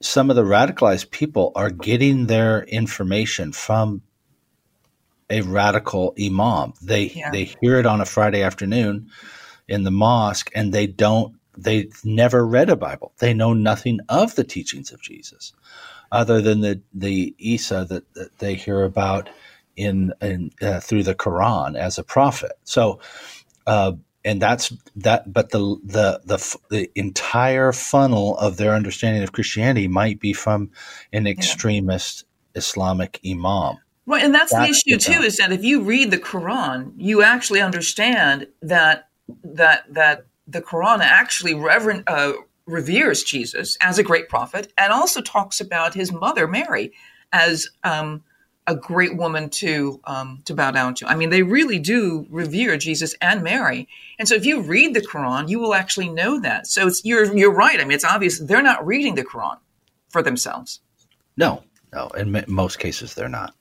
some 0.00 0.30
of 0.30 0.36
the 0.36 0.44
radicalized 0.44 1.10
people 1.10 1.52
are 1.54 1.70
getting 1.70 2.26
their 2.26 2.62
information 2.64 3.52
from 3.52 4.02
a 5.28 5.42
radical 5.42 6.14
imam. 6.20 6.72
They 6.82 7.04
yeah. 7.10 7.30
they 7.30 7.44
hear 7.60 7.78
it 7.78 7.86
on 7.86 8.00
a 8.00 8.06
Friday 8.06 8.42
afternoon 8.42 9.10
in 9.68 9.84
the 9.84 9.90
mosque, 9.90 10.50
and 10.54 10.72
they 10.72 10.86
don't. 10.86 11.36
They've 11.56 11.92
never 12.04 12.46
read 12.46 12.70
a 12.70 12.76
Bible. 12.76 13.12
They 13.18 13.34
know 13.34 13.52
nothing 13.52 14.00
of 14.08 14.34
the 14.34 14.44
teachings 14.44 14.92
of 14.92 15.02
Jesus, 15.02 15.52
other 16.12 16.40
than 16.40 16.60
the 16.60 16.80
the 16.92 17.34
Isa 17.38 17.86
that, 17.88 18.14
that 18.14 18.38
they 18.38 18.54
hear 18.54 18.82
about 18.82 19.28
in 19.76 20.12
in 20.20 20.50
uh, 20.62 20.80
through 20.80 21.04
the 21.04 21.14
Quran 21.14 21.76
as 21.76 21.98
a 21.98 22.04
prophet. 22.04 22.52
So. 22.64 23.00
Uh, 23.66 23.92
and 24.22 24.42
that's 24.42 24.70
that 24.96 25.32
but 25.32 25.50
the, 25.50 25.58
the 25.82 26.20
the 26.24 26.58
the 26.68 26.90
entire 26.94 27.72
funnel 27.72 28.36
of 28.36 28.58
their 28.58 28.74
understanding 28.74 29.22
of 29.22 29.32
Christianity 29.32 29.88
might 29.88 30.20
be 30.20 30.34
from 30.34 30.70
an 31.12 31.26
extremist 31.26 32.24
yeah. 32.54 32.58
Islamic 32.58 33.18
imam. 33.26 33.78
Right, 34.06 34.24
and 34.24 34.34
that's, 34.34 34.52
that's 34.52 34.82
the 34.84 34.92
issue 34.92 34.98
too. 34.98 35.22
Is 35.22 35.36
that 35.36 35.52
if 35.52 35.62
you 35.62 35.82
read 35.82 36.10
the 36.10 36.18
Quran, 36.18 36.92
you 36.96 37.22
actually 37.22 37.60
understand 37.60 38.48
that 38.60 39.08
that 39.44 39.84
that 39.92 40.26
the 40.48 40.60
Quran 40.60 40.98
actually 40.98 41.54
reverend, 41.54 42.04
uh, 42.08 42.32
reveres 42.70 43.22
Jesus 43.22 43.76
as 43.80 43.98
a 43.98 44.02
great 44.02 44.28
prophet, 44.28 44.72
and 44.78 44.92
also 44.92 45.20
talks 45.20 45.60
about 45.60 45.94
his 45.94 46.12
mother 46.12 46.46
Mary 46.46 46.92
as 47.32 47.68
um, 47.84 48.22
a 48.66 48.74
great 48.74 49.16
woman 49.16 49.50
to 49.50 50.00
um, 50.04 50.40
to 50.44 50.54
bow 50.54 50.70
down 50.70 50.94
to. 50.96 51.06
I 51.06 51.14
mean, 51.14 51.30
they 51.30 51.42
really 51.42 51.78
do 51.78 52.26
revere 52.30 52.76
Jesus 52.76 53.14
and 53.20 53.42
Mary, 53.42 53.88
and 54.18 54.28
so 54.28 54.34
if 54.34 54.44
you 54.46 54.60
read 54.60 54.94
the 54.94 55.00
Quran, 55.00 55.48
you 55.48 55.58
will 55.58 55.74
actually 55.74 56.08
know 56.08 56.40
that. 56.40 56.66
So 56.66 56.90
you're 57.02 57.36
you're 57.36 57.52
right. 57.52 57.80
I 57.80 57.84
mean, 57.84 57.92
it's 57.92 58.04
obvious 58.04 58.38
they're 58.38 58.62
not 58.62 58.86
reading 58.86 59.14
the 59.14 59.24
Quran 59.24 59.58
for 60.08 60.22
themselves. 60.22 60.80
No, 61.36 61.62
no. 61.92 62.08
In 62.08 62.44
most 62.48 62.78
cases, 62.78 63.14
they're 63.14 63.28
not. 63.28 63.54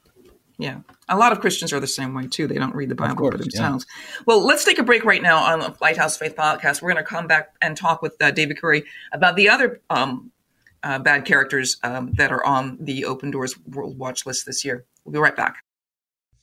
Yeah, 0.59 0.79
a 1.07 1.15
lot 1.15 1.31
of 1.31 1.39
Christians 1.39 1.71
are 1.71 1.79
the 1.79 1.87
same 1.87 2.13
way 2.13 2.27
too. 2.27 2.45
They 2.45 2.55
don't 2.55 2.75
read 2.75 2.89
the 2.89 2.95
Bible 2.95 3.15
course, 3.15 3.31
for 3.31 3.37
themselves. 3.37 3.85
Yeah. 3.87 4.23
Well, 4.27 4.45
let's 4.45 4.65
take 4.65 4.77
a 4.77 4.83
break 4.83 5.05
right 5.05 5.21
now 5.21 5.37
on 5.37 5.61
the 5.61 5.73
Lighthouse 5.79 6.17
Faith 6.17 6.35
podcast. 6.35 6.81
We're 6.81 6.91
going 6.91 7.03
to 7.03 7.09
come 7.09 7.27
back 7.27 7.53
and 7.61 7.77
talk 7.77 8.01
with 8.01 8.21
uh, 8.21 8.31
David 8.31 8.59
Curry 8.59 8.83
about 9.13 9.37
the 9.37 9.47
other 9.47 9.79
um, 9.89 10.31
uh, 10.83 10.99
bad 10.99 11.23
characters 11.23 11.77
um, 11.83 12.11
that 12.17 12.33
are 12.33 12.45
on 12.45 12.77
the 12.81 13.05
Open 13.05 13.31
Doors 13.31 13.57
World 13.67 13.97
Watch 13.97 14.25
list 14.25 14.45
this 14.45 14.65
year. 14.65 14.83
We'll 15.05 15.13
be 15.13 15.19
right 15.19 15.35
back. 15.35 15.63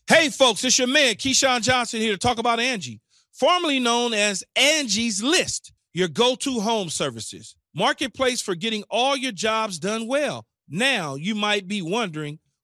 Hey, 0.07 0.31
folks, 0.31 0.65
it's 0.65 0.79
your 0.79 0.89
man, 0.89 1.17
Keyshawn 1.17 1.61
Johnson, 1.61 2.01
here 2.01 2.13
to 2.13 2.19
talk 2.19 2.39
about 2.39 2.59
Angie, 2.59 3.03
formerly 3.33 3.81
known 3.81 4.15
as 4.15 4.45
Angie's 4.57 5.23
List, 5.23 5.73
your 5.93 6.09
go 6.09 6.37
to 6.37 6.61
home 6.61 6.89
services. 6.89 7.55
Marketplace 7.75 8.41
for 8.41 8.55
getting 8.55 8.83
all 8.89 9.15
your 9.15 9.33
jobs 9.33 9.79
done 9.79 10.07
well. 10.07 10.47
Now, 10.71 11.17
you 11.17 11.35
might 11.35 11.69
be 11.69 11.83
wondering, 11.83 12.39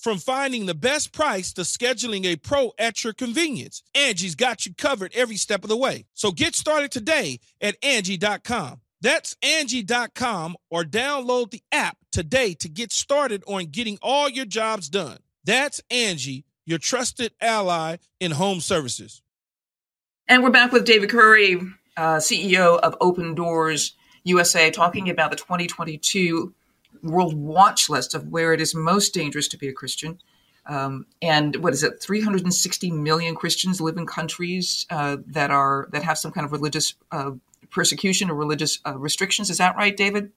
From 0.00 0.16
finding 0.16 0.64
the 0.64 0.74
best 0.74 1.12
price 1.12 1.52
to 1.52 1.60
scheduling 1.60 2.24
a 2.24 2.36
pro 2.36 2.72
at 2.78 3.04
your 3.04 3.12
convenience, 3.12 3.82
Angie's 3.94 4.34
got 4.34 4.64
you 4.64 4.72
covered 4.74 5.12
every 5.14 5.36
step 5.36 5.62
of 5.62 5.68
the 5.68 5.76
way. 5.76 6.06
So 6.14 6.32
get 6.32 6.54
started 6.54 6.90
today 6.90 7.38
at 7.60 7.76
Angie.com. 7.82 8.80
That's 9.02 9.36
Angie.com 9.42 10.56
or 10.70 10.84
download 10.84 11.50
the 11.50 11.62
app 11.70 11.98
today 12.12 12.54
to 12.54 12.68
get 12.70 12.92
started 12.92 13.44
on 13.46 13.66
getting 13.66 13.98
all 14.00 14.30
your 14.30 14.46
jobs 14.46 14.88
done. 14.88 15.18
That's 15.44 15.82
Angie, 15.90 16.46
your 16.64 16.78
trusted 16.78 17.32
ally 17.38 17.96
in 18.20 18.30
home 18.30 18.60
services. 18.60 19.20
And 20.26 20.42
we're 20.42 20.48
back 20.48 20.72
with 20.72 20.86
David 20.86 21.10
Curry, 21.10 21.60
uh, 21.98 22.16
CEO 22.16 22.78
of 22.78 22.96
Open 23.02 23.34
Doors 23.34 23.94
USA, 24.24 24.70
talking 24.70 25.10
about 25.10 25.30
the 25.30 25.36
2022 25.36 26.54
World 27.02 27.34
Watch 27.34 27.88
List 27.88 28.14
of 28.14 28.28
where 28.28 28.52
it 28.52 28.60
is 28.60 28.74
most 28.74 29.14
dangerous 29.14 29.48
to 29.48 29.58
be 29.58 29.68
a 29.68 29.72
Christian. 29.72 30.20
Um, 30.66 31.06
and 31.22 31.56
what 31.56 31.72
is 31.72 31.82
it? 31.82 32.00
360 32.00 32.90
million 32.90 33.34
Christians 33.34 33.80
live 33.80 33.96
in 33.96 34.06
countries 34.06 34.86
uh, 34.90 35.16
that 35.26 35.50
are 35.50 35.88
that 35.92 36.02
have 36.02 36.18
some 36.18 36.32
kind 36.32 36.44
of 36.44 36.52
religious 36.52 36.94
uh, 37.10 37.32
persecution 37.70 38.30
or 38.30 38.34
religious 38.34 38.78
uh, 38.86 38.96
restrictions. 38.98 39.50
Is 39.50 39.58
that 39.58 39.76
right, 39.76 39.96
David? 39.96 40.32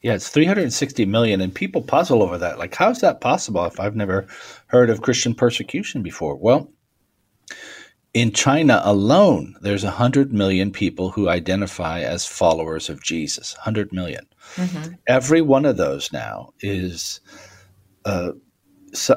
Yeah, 0.00 0.14
it's 0.14 0.30
360 0.30 1.04
million, 1.04 1.40
and 1.40 1.54
people 1.54 1.82
puzzle 1.82 2.22
over 2.22 2.38
that. 2.38 2.58
Like, 2.58 2.74
how 2.74 2.90
is 2.90 3.00
that 3.00 3.20
possible 3.20 3.64
if 3.66 3.78
I've 3.78 3.94
never 3.94 4.26
heard 4.68 4.90
of 4.90 5.02
Christian 5.02 5.34
persecution 5.34 6.02
before? 6.02 6.34
Well, 6.34 6.70
in 8.16 8.32
China 8.32 8.80
alone, 8.82 9.54
there's 9.60 9.84
100 9.84 10.32
million 10.32 10.72
people 10.72 11.10
who 11.10 11.28
identify 11.28 12.00
as 12.00 12.24
followers 12.24 12.88
of 12.88 13.02
Jesus. 13.02 13.54
100 13.56 13.92
million. 13.92 14.26
Mm-hmm. 14.54 14.94
Every 15.06 15.42
one 15.42 15.66
of 15.66 15.76
those 15.76 16.10
now 16.14 16.54
is 16.60 17.20
uh, 18.06 18.30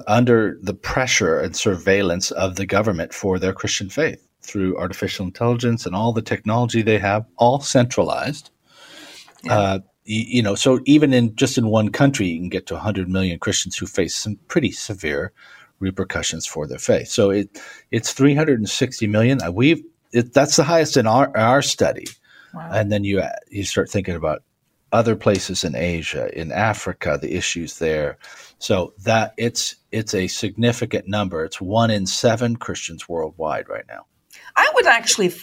under 0.06 0.60
the 0.62 0.74
pressure 0.74 1.40
and 1.40 1.56
surveillance 1.56 2.32
of 2.32 2.58
the 2.58 2.66
government 2.66 3.14
for 3.14 3.40
their 3.40 3.54
Christian 3.54 3.88
faith 3.88 4.28
through 4.42 4.78
artificial 4.78 5.26
intelligence 5.26 5.86
and 5.86 5.96
all 5.96 6.12
the 6.12 6.22
technology 6.22 6.82
they 6.82 7.00
have, 7.00 7.26
all 7.38 7.62
centralized. 7.62 8.50
Yeah. 9.46 9.58
Uh, 9.58 9.80
you, 10.04 10.26
you, 10.28 10.42
know, 10.44 10.56
so 10.56 10.82
even 10.84 11.14
in 11.14 11.38
just 11.38 11.58
in 11.58 11.68
one 11.68 11.88
country, 11.94 12.28
you 12.28 12.38
can 12.38 12.50
get 12.50 12.68
to 12.68 12.74
100 12.74 13.08
million 13.08 13.40
Christians 13.40 13.78
who 13.78 13.86
face 13.86 14.14
some 14.14 14.38
pretty 14.50 14.72
severe 14.72 15.32
repercussions 15.80 16.46
for 16.46 16.68
their 16.68 16.78
faith. 16.78 17.08
So 17.08 17.30
it 17.30 17.60
it's 17.92 18.14
360 18.14 19.08
million. 19.08 19.42
Uh, 19.42 19.52
we've 19.52 19.84
it, 20.12 20.34
that's 20.34 20.56
the 20.56 20.64
highest 20.64 20.98
in 20.98 21.08
our 21.08 21.36
our 21.38 21.62
study, 21.62 22.08
wow. 22.54 22.70
and 22.74 22.92
then 22.92 23.04
you 23.04 23.22
you 23.50 23.64
start 23.64 23.90
thinking 23.90 24.16
about 24.16 24.44
other 24.92 25.16
places 25.16 25.64
in 25.64 25.76
Asia, 25.76 26.30
in 26.40 26.52
Africa, 26.52 27.20
the 27.22 27.36
issues 27.36 27.80
there. 27.80 28.18
So 28.60 28.94
that 29.04 29.34
it's 29.38 29.76
it's 29.92 30.14
a 30.14 30.28
significant 30.28 31.08
number. 31.08 31.46
It's 31.46 31.62
one 31.62 31.92
in 31.92 32.06
seven 32.06 32.56
Christians 32.56 33.08
worldwide 33.08 33.70
right 33.70 33.86
now. 33.88 34.06
I 34.56 34.70
would 34.76 34.86
actually 34.86 35.34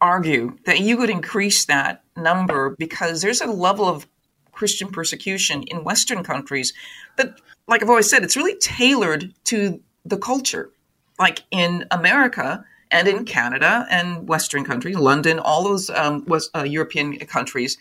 argue 0.00 0.56
that 0.64 0.80
you 0.80 0.96
would 0.98 1.10
increase 1.10 1.64
that 1.66 2.02
number 2.16 2.74
because 2.78 3.22
there's 3.22 3.40
a 3.40 3.46
level 3.46 3.86
of 3.86 4.06
Christian 4.52 4.88
persecution 4.88 5.62
in 5.64 5.84
Western 5.84 6.22
countries 6.22 6.72
But 7.16 7.40
like 7.66 7.82
I've 7.82 7.90
always 7.90 8.08
said, 8.08 8.22
it's 8.22 8.36
really 8.36 8.56
tailored 8.56 9.32
to 9.44 9.80
the 10.04 10.18
culture. 10.18 10.70
Like 11.18 11.42
in 11.50 11.84
America 11.90 12.64
and 12.90 13.08
in 13.08 13.24
Canada 13.24 13.86
and 13.90 14.28
Western 14.28 14.64
countries, 14.64 14.96
London, 14.96 15.38
all 15.38 15.64
those 15.64 15.90
um, 15.90 16.24
West, 16.26 16.50
uh, 16.54 16.62
European 16.62 17.16
countries, 17.18 17.78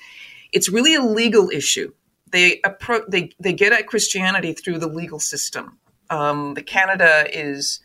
it's 0.52 0.70
really 0.70 0.96
a 0.96 1.02
legal 1.02 1.50
issue 1.50 1.92
they 2.32 2.60
approach 2.64 3.04
they 3.08 3.32
they 3.40 3.54
get 3.54 3.74
at 3.74 3.88
Christianity 3.88 4.54
through 4.54 4.80
the 4.80 4.88
legal 4.88 5.20
system. 5.20 5.78
Um, 6.10 6.54
the 6.56 6.64
Canada 6.64 7.26
is 7.32 7.80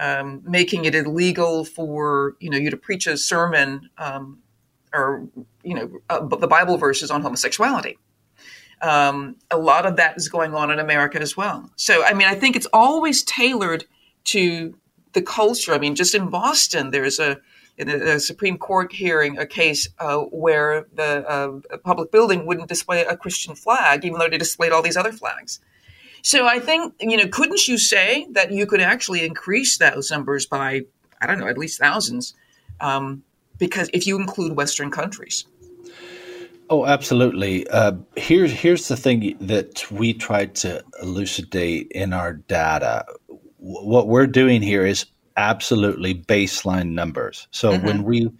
um, 0.00 0.42
making 0.44 0.84
it 0.84 0.94
illegal 0.94 1.64
for 1.64 2.36
you 2.40 2.50
know 2.50 2.56
you 2.56 2.70
to 2.70 2.76
preach 2.76 3.06
a 3.06 3.16
sermon 3.16 3.90
um, 3.98 4.38
or 4.92 5.28
you 5.62 5.74
know 5.74 5.90
uh, 6.08 6.24
the 6.24 6.48
Bible 6.48 6.78
verses 6.78 7.10
on 7.10 7.22
homosexuality. 7.22 7.98
Um, 8.80 9.36
a 9.50 9.58
lot 9.58 9.86
of 9.86 9.96
that 9.96 10.16
is 10.16 10.28
going 10.28 10.54
on 10.54 10.70
in 10.70 10.78
America 10.78 11.20
as 11.20 11.36
well. 11.36 11.70
So 11.76 12.04
I 12.04 12.14
mean, 12.14 12.28
I 12.28 12.34
think 12.34 12.56
it's 12.56 12.68
always 12.72 13.22
tailored 13.22 13.84
to 14.24 14.76
the 15.12 15.22
culture. 15.22 15.74
I 15.74 15.78
mean, 15.78 15.94
just 15.94 16.14
in 16.14 16.28
Boston, 16.28 16.90
there's 16.90 17.18
a 17.18 17.40
in 17.78 17.88
a, 17.88 18.18
Supreme 18.18 18.58
Court 18.58 18.92
hearing 18.92 19.38
a 19.38 19.46
case 19.46 19.88
uh, 20.00 20.18
where 20.18 20.86
the 20.92 21.24
uh, 21.28 21.76
public 21.84 22.10
building 22.10 22.44
wouldn't 22.44 22.68
display 22.68 23.04
a 23.04 23.16
Christian 23.16 23.54
flag, 23.54 24.04
even 24.04 24.18
though 24.18 24.28
they 24.28 24.36
displayed 24.38 24.72
all 24.72 24.82
these 24.82 24.96
other 24.96 25.12
flags. 25.12 25.60
So 26.22 26.46
I 26.46 26.58
think, 26.58 26.94
you 27.00 27.16
know, 27.16 27.28
couldn't 27.28 27.68
you 27.68 27.78
say 27.78 28.26
that 28.32 28.50
you 28.50 28.66
could 28.66 28.80
actually 28.80 29.24
increase 29.24 29.78
those 29.78 30.10
numbers 30.10 30.44
by, 30.44 30.82
I 31.20 31.26
don't 31.28 31.38
know, 31.38 31.46
at 31.46 31.56
least 31.56 31.78
thousands, 31.78 32.34
um, 32.80 33.22
because 33.58 33.88
if 33.92 34.06
you 34.06 34.18
include 34.18 34.56
Western 34.56 34.90
countries? 34.90 35.46
Oh, 36.70 36.84
absolutely. 36.86 37.66
Uh, 37.68 37.92
here's 38.16 38.52
here's 38.52 38.88
the 38.88 38.96
thing 38.96 39.36
that 39.40 39.90
we 39.90 40.12
tried 40.12 40.54
to 40.56 40.84
elucidate 41.02 41.90
in 41.92 42.12
our 42.12 42.34
data. 42.34 43.06
What 43.56 44.08
we're 44.08 44.26
doing 44.26 44.60
here 44.60 44.84
is 44.84 45.06
absolutely 45.36 46.14
baseline 46.14 46.90
numbers. 46.90 47.48
So 47.50 47.72
mm-hmm. 47.72 47.86
when 47.86 48.02
we 48.02 48.30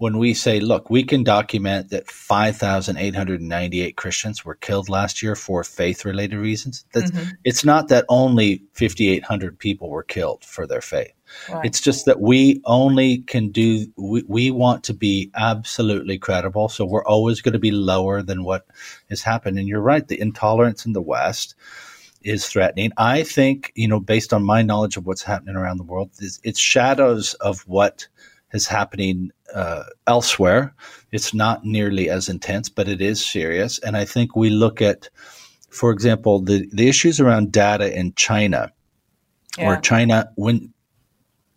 when 0.00 0.16
we 0.16 0.32
say, 0.32 0.60
look, 0.60 0.88
we 0.88 1.04
can 1.04 1.22
document 1.22 1.90
that 1.90 2.10
5,898 2.10 3.96
Christians 3.98 4.44
were 4.46 4.54
killed 4.54 4.88
last 4.88 5.22
year 5.22 5.36
for 5.36 5.62
faith 5.62 6.06
related 6.06 6.38
reasons, 6.38 6.86
mm-hmm. 6.94 7.32
it's 7.44 7.66
not 7.66 7.88
that 7.88 8.06
only 8.08 8.62
5,800 8.72 9.58
people 9.58 9.90
were 9.90 10.02
killed 10.02 10.42
for 10.42 10.66
their 10.66 10.80
faith. 10.80 11.12
Right. 11.50 11.64
It's 11.64 11.80
just 11.80 12.06
that 12.06 12.20
we 12.20 12.60
only 12.64 13.18
can 13.18 13.50
do, 13.50 13.86
we, 13.96 14.22
we 14.26 14.50
want 14.50 14.84
to 14.84 14.94
be 14.94 15.30
absolutely 15.34 16.18
credible. 16.18 16.68
So 16.68 16.84
we're 16.84 17.04
always 17.04 17.40
going 17.40 17.54
to 17.54 17.58
be 17.58 17.70
lower 17.70 18.22
than 18.22 18.44
what 18.44 18.66
has 19.08 19.22
happened. 19.22 19.58
And 19.58 19.68
you're 19.68 19.80
right, 19.80 20.06
the 20.06 20.20
intolerance 20.20 20.86
in 20.86 20.92
the 20.92 21.02
West 21.02 21.54
is 22.22 22.46
threatening. 22.46 22.92
I 22.96 23.22
think, 23.22 23.72
you 23.74 23.88
know, 23.88 24.00
based 24.00 24.32
on 24.32 24.44
my 24.44 24.62
knowledge 24.62 24.96
of 24.96 25.06
what's 25.06 25.22
happening 25.22 25.56
around 25.56 25.78
the 25.78 25.84
world, 25.84 26.10
it's, 26.20 26.38
it's 26.42 26.60
shadows 26.60 27.34
of 27.34 27.60
what 27.62 28.06
is 28.52 28.66
happening 28.66 29.30
uh, 29.54 29.84
elsewhere. 30.06 30.74
It's 31.12 31.32
not 31.32 31.64
nearly 31.64 32.10
as 32.10 32.28
intense, 32.28 32.68
but 32.68 32.88
it 32.88 33.00
is 33.00 33.24
serious. 33.24 33.78
And 33.78 33.96
I 33.96 34.04
think 34.04 34.36
we 34.36 34.50
look 34.50 34.82
at, 34.82 35.08
for 35.70 35.92
example, 35.92 36.40
the, 36.40 36.68
the 36.72 36.88
issues 36.88 37.20
around 37.20 37.52
data 37.52 37.96
in 37.96 38.12
China, 38.14 38.72
yeah. 39.56 39.68
where 39.68 39.80
China, 39.80 40.30
when 40.36 40.72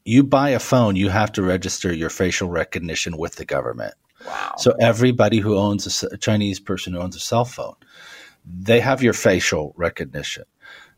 you 0.06 0.24
buy 0.24 0.50
a 0.50 0.60
phone, 0.60 0.96
you 0.96 1.10
have 1.10 1.32
to 1.34 1.42
register 1.42 1.94
your 1.94 2.10
facial 2.10 2.50
recognition 2.50 3.18
with 3.18 3.36
the 3.36 3.46
government. 3.46 3.94
Wow. 4.26 4.56
So 4.58 4.74
everybody 4.80 5.40
who 5.40 5.58
owns 5.58 6.04
a, 6.04 6.08
a 6.14 6.18
Chinese 6.18 6.60
person 6.60 6.94
who 6.94 7.00
owns 7.00 7.16
a 7.16 7.20
cell 7.20 7.46
phone, 7.46 7.76
they 8.46 8.80
have 8.80 9.04
your 9.04 9.14
facial 9.14 9.74
recognition 9.76 10.46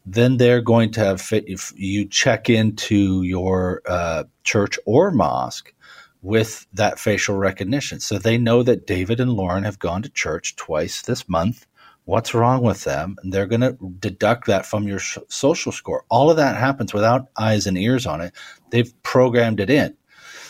then 0.06 0.38
they're 0.38 0.62
going 0.62 0.92
to 0.92 1.00
have 1.00 1.20
fit 1.20 1.46
if 1.48 1.74
you 1.76 2.06
check 2.06 2.50
into 2.50 3.24
your 3.24 3.82
uh, 3.88 4.24
church 4.44 4.78
or 4.86 5.12
mosque 5.12 5.74
with 6.22 6.68
that 6.74 7.00
facial 7.00 7.36
recognition. 7.36 8.00
So 8.00 8.18
they 8.18 8.38
know 8.38 8.64
that 8.64 8.88
David 8.88 9.20
and 9.20 9.34
Lauren 9.34 9.64
have 9.64 9.80
gone 9.80 10.04
to 10.04 10.10
church 10.10 10.56
twice 10.56 11.02
this 11.02 11.28
month. 11.28 11.66
What's 12.06 12.34
wrong 12.34 12.62
with 12.62 12.84
them? 12.84 13.18
And 13.22 13.34
they're 13.34 13.48
going 13.48 13.62
to 13.62 13.78
deduct 14.00 14.48
that 14.48 14.66
from 14.66 14.88
your 14.88 15.00
sh- 15.00 15.18
social 15.28 15.72
score. 15.72 16.06
All 16.10 16.30
of 16.30 16.38
that 16.38 16.56
happens 16.56 16.94
without 16.94 17.28
eyes 17.38 17.66
and 17.66 17.78
ears 17.78 18.06
on 18.06 18.22
it. 18.22 18.34
They've 18.70 18.94
programmed 19.04 19.60
it 19.60 19.70
in. 19.70 19.96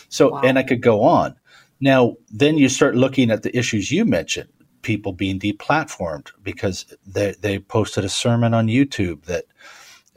So, 0.08 0.32
wow. 0.32 0.42
and 0.44 0.58
I 0.58 0.62
could 0.62 0.82
go 0.82 1.02
on. 1.02 1.34
Now, 1.80 2.16
then 2.30 2.58
you 2.58 2.68
start 2.68 2.94
looking 2.94 3.30
at 3.30 3.42
the 3.42 3.56
issues 3.56 3.90
you 3.90 4.04
mentioned 4.04 4.48
people 4.82 5.12
being 5.12 5.38
deplatformed 5.40 6.30
because 6.42 6.86
they, 7.06 7.34
they 7.40 7.58
posted 7.58 8.04
a 8.04 8.08
sermon 8.08 8.54
on 8.54 8.68
YouTube 8.68 9.24
that 9.24 9.46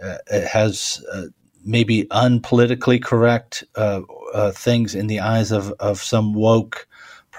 uh, 0.02 0.17
has 0.47 1.04
uh, 1.12 1.25
maybe 1.65 2.06
unpolitically 2.06 3.02
correct 3.02 3.63
uh, 3.75 4.02
uh, 4.34 4.52
things 4.52 4.93
in 4.93 5.08
the 5.08 5.19
eyes 5.19 5.52
of, 5.52 5.71
of 5.80 6.02
some 6.02 6.34
woke 6.34 6.88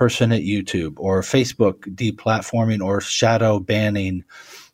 person 0.00 0.32
at 0.32 0.40
YouTube 0.40 0.94
or 0.96 1.20
Facebook 1.20 1.80
deplatforming 1.94 2.82
or 2.82 3.02
shadow 3.02 3.60
banning 3.60 4.24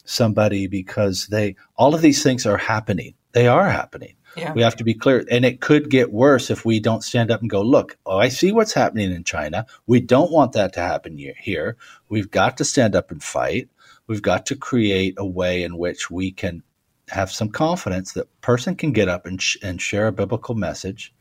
somebody 0.05 0.69
because 0.69 1.27
they 1.27 1.57
all 1.75 1.97
of 1.97 2.01
these 2.01 2.23
things 2.23 2.47
are 2.47 2.57
happening. 2.57 3.13
They 3.33 3.49
are 3.49 3.69
happening. 3.69 4.15
Yeah. 4.37 4.53
We 4.53 4.63
have 4.63 4.77
to 4.77 4.85
be 4.85 4.95
clear. 4.95 5.25
And 5.29 5.45
it 5.45 5.61
could 5.61 5.91
get 5.91 6.13
worse 6.13 6.49
if 6.49 6.65
we 6.65 6.79
don't 6.79 7.03
stand 7.03 7.33
up 7.33 7.41
and 7.41 7.51
go, 7.51 7.61
look, 7.61 7.99
oh, 8.07 8.19
I 8.19 8.29
see 8.29 8.53
what's 8.53 8.73
happening 8.73 9.11
in 9.11 9.25
China. 9.25 9.67
We 9.89 10.01
don't 10.01 10.31
want 10.31 10.53
that 10.53 10.73
to 10.75 10.81
happen 10.81 11.19
here. 11.19 11.77
We've 12.09 12.31
got 12.31 12.57
to 12.59 12.65
stand 12.65 12.95
up 12.95 13.11
and 13.11 13.21
fight. 13.21 13.69
We've 14.07 14.23
got 14.23 14.47
to 14.47 14.55
create 14.55 15.15
a 15.19 15.27
way 15.27 15.65
in 15.65 15.77
which 15.77 16.09
we 16.09 16.31
can 16.31 16.63
have 17.09 17.33
some 17.33 17.49
confidence 17.49 18.13
that 18.13 18.29
person 18.43 18.77
can 18.77 18.93
get 18.93 19.09
up 19.09 19.27
and, 19.27 19.43
sh- 19.43 19.57
and 19.61 19.83
share 19.83 20.07
a 20.07 20.13
biblical 20.13 20.55
message 20.55 21.13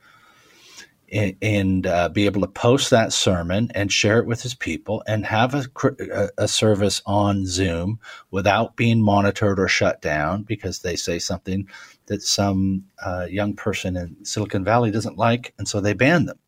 and, 1.12 1.36
and 1.42 1.88
uh, 1.88 2.10
be 2.10 2.26
able 2.26 2.42
to 2.42 2.48
post 2.48 2.90
that 2.90 3.14
sermon 3.14 3.72
and 3.76 3.92
share 3.92 4.20
it 4.20 4.26
with 4.26 4.42
his 4.42 4.56
people 4.56 5.04
and 5.08 5.26
have 5.26 5.54
a, 5.54 6.30
a, 6.38 6.48
service 6.48 7.02
on 7.06 7.46
Zoom 7.46 8.00
without 8.32 8.76
being 8.76 9.02
monitored 9.02 9.60
or 9.60 9.68
shut 9.68 10.02
down 10.02 10.44
because 10.44 10.80
they 10.80 10.96
say 10.96 11.20
something 11.20 11.68
that 12.08 12.22
some 12.22 12.86
uh, 13.04 13.28
young 13.30 13.54
person 13.54 13.96
in 13.96 14.26
Silicon 14.26 14.64
Valley 14.64 14.92
doesn't 14.92 15.18
like, 15.18 15.54
and 15.58 15.68
so 15.68 15.80
they 15.80 15.94
ban 15.94 16.26
them. 16.26 16.40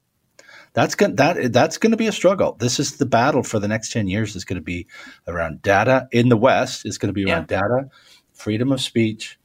That's 0.73 0.95
going 0.95 1.15
that 1.15 1.51
that's 1.53 1.77
going 1.79 1.91
to 1.91 1.97
be 1.97 2.07
a 2.07 2.11
struggle. 2.11 2.53
This 2.59 2.79
is 2.79 2.97
the 2.97 3.05
battle 3.07 3.41
for 3.41 3.57
the 3.57 3.67
next 3.67 3.91
ten 3.91 4.07
years. 4.07 4.35
Is 4.35 4.45
going 4.45 4.59
to 4.59 4.63
be 4.63 4.85
around 5.27 5.63
data 5.63 6.07
in 6.11 6.29
the 6.29 6.37
West. 6.37 6.85
Is 6.85 6.99
going 6.99 7.09
to 7.09 7.13
be 7.13 7.25
around 7.25 7.47
yeah. 7.49 7.61
data 7.61 7.89
freedom 8.37 8.71
of 8.71 8.79
speech, 8.79 9.39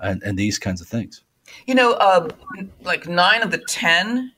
and, 0.00 0.22
and 0.22 0.38
these 0.38 0.58
kinds 0.58 0.80
of 0.80 0.88
things. 0.88 1.22
You 1.66 1.74
know, 1.74 1.92
uh, 1.92 2.28
like 2.82 3.06
nine 3.06 3.42
of 3.42 3.50
the 3.50 3.58
10 3.58 4.32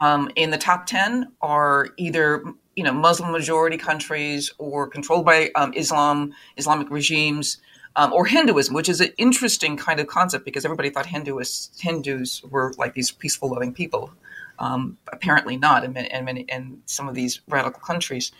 um, 0.00 0.30
in 0.36 0.50
the 0.50 0.58
top 0.58 0.86
10 0.86 1.32
are 1.40 1.88
either, 1.96 2.42
you 2.76 2.84
know, 2.84 2.92
Muslim 2.92 3.32
majority 3.32 3.76
countries 3.76 4.52
or 4.58 4.88
controlled 4.88 5.24
by 5.24 5.50
um, 5.54 5.72
Islam, 5.74 6.32
Islamic 6.56 6.90
regimes. 6.90 7.58
Um, 7.96 8.12
or 8.12 8.26
Hinduism, 8.26 8.74
which 8.74 8.88
is 8.88 9.00
an 9.00 9.12
interesting 9.18 9.76
kind 9.76 10.00
of 10.00 10.08
concept 10.08 10.44
because 10.44 10.64
everybody 10.64 10.90
thought 10.90 11.06
Hinduists, 11.06 11.80
Hindus 11.80 12.42
were 12.42 12.72
like 12.76 12.94
these 12.94 13.12
peaceful, 13.12 13.50
loving 13.52 13.72
people. 13.72 14.10
Um, 14.58 14.98
apparently 15.12 15.56
not 15.56 15.84
in, 15.84 15.96
in, 15.96 16.38
in 16.38 16.82
some 16.86 17.08
of 17.08 17.14
these 17.14 17.40
radical 17.46 17.80
countries. 17.80 18.32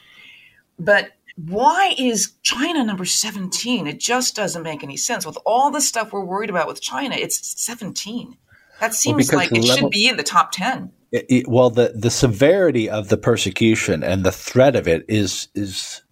But 0.76 1.12
why 1.36 1.94
is 1.98 2.34
China 2.42 2.84
number 2.84 3.04
17? 3.04 3.86
It 3.86 3.98
just 3.98 4.36
doesn't 4.36 4.62
make 4.62 4.84
any 4.84 4.96
sense. 4.96 5.26
With 5.26 5.38
all 5.44 5.70
the 5.70 5.80
stuff 5.80 6.12
we're 6.12 6.24
worried 6.24 6.50
about 6.50 6.68
with 6.68 6.80
China, 6.80 7.16
it's 7.16 7.60
17. 7.62 8.36
That 8.80 8.94
seems 8.94 9.30
well, 9.30 9.38
like 9.38 9.52
it 9.52 9.62
level, 9.62 9.76
should 9.76 9.90
be 9.90 10.08
in 10.08 10.16
the 10.16 10.22
top 10.22 10.52
10. 10.52 10.92
It, 11.14 11.26
it, 11.28 11.48
well, 11.48 11.70
the, 11.70 11.92
the 11.94 12.10
severity 12.10 12.90
of 12.90 13.08
the 13.08 13.16
persecution 13.16 14.02
and 14.02 14.24
the 14.24 14.32
threat 14.32 14.74
of 14.74 14.88
it 14.88 15.04
is 15.06 15.46
is 15.54 16.02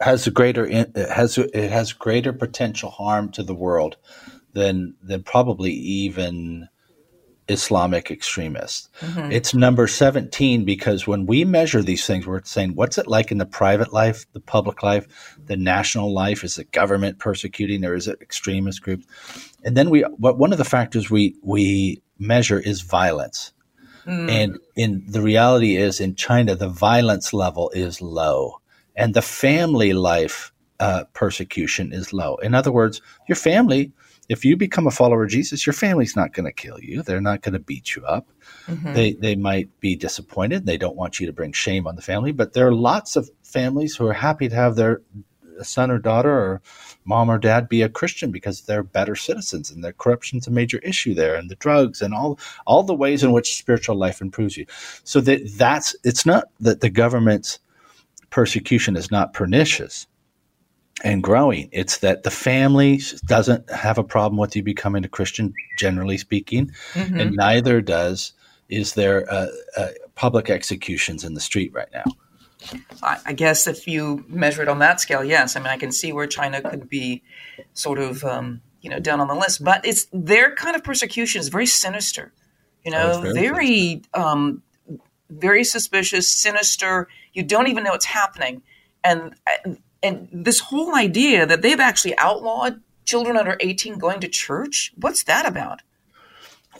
has 0.00 0.28
a 0.28 0.30
greater 0.30 0.64
it 0.64 0.94
has 0.96 1.38
it 1.38 1.70
has 1.70 1.92
greater 1.92 2.32
potential 2.32 2.90
harm 2.90 3.32
to 3.32 3.42
the 3.42 3.54
world 3.54 3.96
than 4.52 4.94
than 5.02 5.24
probably 5.24 5.72
even 5.72 6.68
Islamic 7.48 8.12
extremists. 8.12 8.88
Mm-hmm. 9.00 9.32
It's 9.32 9.54
number 9.54 9.88
17 9.88 10.64
because 10.64 11.06
when 11.06 11.26
we 11.26 11.44
measure 11.44 11.82
these 11.82 12.06
things, 12.06 12.26
we're 12.26 12.44
saying, 12.44 12.76
what's 12.76 12.98
it 12.98 13.08
like 13.08 13.32
in 13.32 13.38
the 13.38 13.46
private 13.46 13.92
life, 13.92 14.24
the 14.32 14.40
public 14.40 14.84
life, 14.84 15.36
the 15.46 15.56
national 15.56 16.12
life? 16.12 16.44
Is 16.44 16.58
it 16.58 16.70
government 16.70 17.18
persecuting 17.18 17.84
or 17.84 17.94
is 17.94 18.06
it 18.06 18.20
extremist 18.22 18.82
groups? 18.82 19.06
And 19.64 19.76
then 19.76 19.90
we, 19.90 20.02
what 20.02 20.38
one 20.38 20.52
of 20.52 20.58
the 20.58 20.64
factors 20.64 21.10
we, 21.10 21.34
we 21.42 22.02
measure 22.18 22.60
is 22.60 22.82
violence. 22.82 23.52
Mm. 24.06 24.30
And 24.30 24.58
in 24.76 25.04
the 25.06 25.22
reality 25.22 25.76
is 25.76 26.00
in 26.00 26.14
China, 26.14 26.54
the 26.54 26.68
violence 26.68 27.32
level 27.32 27.70
is 27.70 28.00
low 28.00 28.60
and 28.96 29.14
the 29.14 29.22
family 29.22 29.92
life 29.92 30.52
uh, 30.80 31.04
persecution 31.12 31.92
is 31.92 32.12
low. 32.12 32.36
In 32.36 32.54
other 32.54 32.72
words, 32.72 33.00
your 33.28 33.36
family 33.36 33.92
if 34.28 34.44
you 34.44 34.56
become 34.56 34.86
a 34.86 34.90
follower 34.90 35.24
of 35.24 35.30
Jesus, 35.30 35.66
your 35.66 35.74
family's 35.74 36.16
not 36.16 36.32
going 36.32 36.46
to 36.46 36.52
kill 36.52 36.80
you. 36.80 37.02
They're 37.02 37.20
not 37.20 37.42
going 37.42 37.52
to 37.52 37.58
beat 37.58 37.94
you 37.94 38.04
up. 38.04 38.30
Mm-hmm. 38.66 38.92
They 38.94 39.12
they 39.12 39.34
might 39.34 39.68
be 39.80 39.96
disappointed. 39.96 40.64
They 40.64 40.78
don't 40.78 40.96
want 40.96 41.20
you 41.20 41.26
to 41.26 41.32
bring 41.32 41.52
shame 41.52 41.86
on 41.86 41.96
the 41.96 42.02
family. 42.02 42.32
But 42.32 42.52
there 42.52 42.66
are 42.66 42.72
lots 42.72 43.16
of 43.16 43.28
families 43.42 43.96
who 43.96 44.06
are 44.06 44.12
happy 44.14 44.48
to 44.48 44.54
have 44.54 44.76
their 44.76 45.02
son 45.64 45.90
or 45.90 45.98
daughter 45.98 46.30
or 46.30 46.62
mom 47.04 47.30
or 47.30 47.38
dad 47.38 47.68
be 47.68 47.82
a 47.82 47.88
Christian 47.88 48.30
because 48.30 48.62
they're 48.62 48.82
better 48.82 49.16
citizens 49.16 49.70
and 49.70 49.82
their 49.82 49.92
corruption's 49.92 50.46
a 50.46 50.50
major 50.50 50.78
issue 50.78 51.14
there 51.14 51.34
and 51.34 51.50
the 51.50 51.56
drugs 51.56 52.00
and 52.00 52.14
all 52.14 52.38
all 52.66 52.82
the 52.82 52.94
ways 52.94 53.22
in 53.22 53.32
which 53.32 53.56
spiritual 53.56 53.96
life 53.96 54.20
improves 54.20 54.56
you. 54.56 54.66
So 55.04 55.20
that 55.22 55.40
that's 55.56 55.96
it's 56.04 56.26
not 56.26 56.44
that 56.60 56.80
the 56.80 56.90
government's 56.90 57.58
persecution 58.30 58.96
is 58.96 59.10
not 59.10 59.34
pernicious 59.34 60.06
and 61.04 61.22
growing. 61.22 61.68
It's 61.72 61.98
that 61.98 62.22
the 62.22 62.30
family 62.30 63.00
doesn't 63.26 63.70
have 63.70 63.98
a 63.98 64.04
problem 64.04 64.38
with 64.38 64.54
you 64.54 64.62
becoming 64.62 65.04
a 65.04 65.08
Christian, 65.08 65.52
generally 65.78 66.18
speaking, 66.18 66.70
mm-hmm. 66.92 67.18
and 67.18 67.36
neither 67.36 67.80
does 67.80 68.32
is 68.68 68.94
there 68.94 69.30
uh, 69.30 69.48
uh, 69.76 69.88
public 70.14 70.48
executions 70.48 71.24
in 71.24 71.34
the 71.34 71.40
street 71.40 71.72
right 71.74 71.88
now. 71.92 72.04
I 73.02 73.32
guess 73.32 73.66
if 73.66 73.86
you 73.86 74.24
measure 74.28 74.62
it 74.62 74.68
on 74.68 74.78
that 74.78 75.00
scale, 75.00 75.24
yes. 75.24 75.56
I 75.56 75.60
mean, 75.60 75.68
I 75.68 75.76
can 75.76 75.92
see 75.92 76.12
where 76.12 76.26
China 76.26 76.60
could 76.60 76.88
be 76.88 77.22
sort 77.74 77.98
of, 77.98 78.24
um, 78.24 78.60
you 78.80 78.90
know, 78.90 78.98
down 78.98 79.20
on 79.20 79.28
the 79.28 79.34
list, 79.34 79.64
but 79.64 79.84
it's 79.84 80.06
their 80.12 80.54
kind 80.54 80.76
of 80.76 80.84
persecution 80.84 81.40
is 81.40 81.48
very 81.48 81.66
sinister, 81.66 82.32
you 82.84 82.90
know, 82.90 83.12
oh, 83.14 83.32
very, 83.32 83.48
very, 83.48 84.02
um, 84.14 84.62
very 85.30 85.64
suspicious, 85.64 86.28
sinister. 86.28 87.08
You 87.32 87.42
don't 87.42 87.68
even 87.68 87.84
know 87.84 87.90
what's 87.90 88.06
happening, 88.06 88.62
and 89.02 89.34
and 90.02 90.28
this 90.32 90.60
whole 90.60 90.94
idea 90.94 91.46
that 91.46 91.62
they've 91.62 91.80
actually 91.80 92.16
outlawed 92.18 92.80
children 93.04 93.36
under 93.36 93.56
18 93.60 93.98
going 93.98 94.20
to 94.20 94.28
church 94.28 94.92
what's 94.96 95.24
that 95.24 95.46
about 95.46 95.82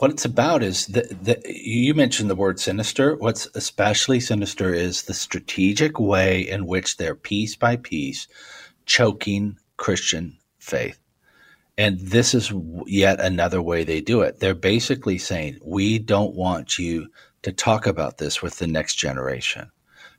what 0.03 0.11
it's 0.11 0.25
about 0.25 0.61
is 0.61 0.87
that 0.87 1.43
you 1.45 1.93
mentioned 1.93 2.29
the 2.29 2.35
word 2.35 2.59
sinister. 2.59 3.15
What's 3.15 3.47
especially 3.55 4.19
sinister 4.19 4.73
is 4.73 5.03
the 5.03 5.13
strategic 5.13 5.97
way 5.97 6.41
in 6.41 6.65
which 6.65 6.97
they're 6.97 7.15
piece 7.15 7.55
by 7.55 7.77
piece 7.77 8.27
choking 8.85 9.57
christian 9.77 10.39
faith. 10.59 10.99
And 11.77 11.97
this 12.01 12.33
is 12.33 12.51
yet 12.85 13.21
another 13.21 13.61
way 13.61 13.85
they 13.85 14.01
do 14.01 14.19
it. 14.23 14.41
They're 14.41 14.53
basically 14.53 15.19
saying 15.19 15.59
we 15.63 15.99
don't 15.99 16.35
want 16.35 16.77
you 16.77 17.07
to 17.43 17.53
talk 17.53 17.87
about 17.87 18.17
this 18.17 18.41
with 18.41 18.57
the 18.57 18.67
next 18.67 18.95
generation 18.95 19.71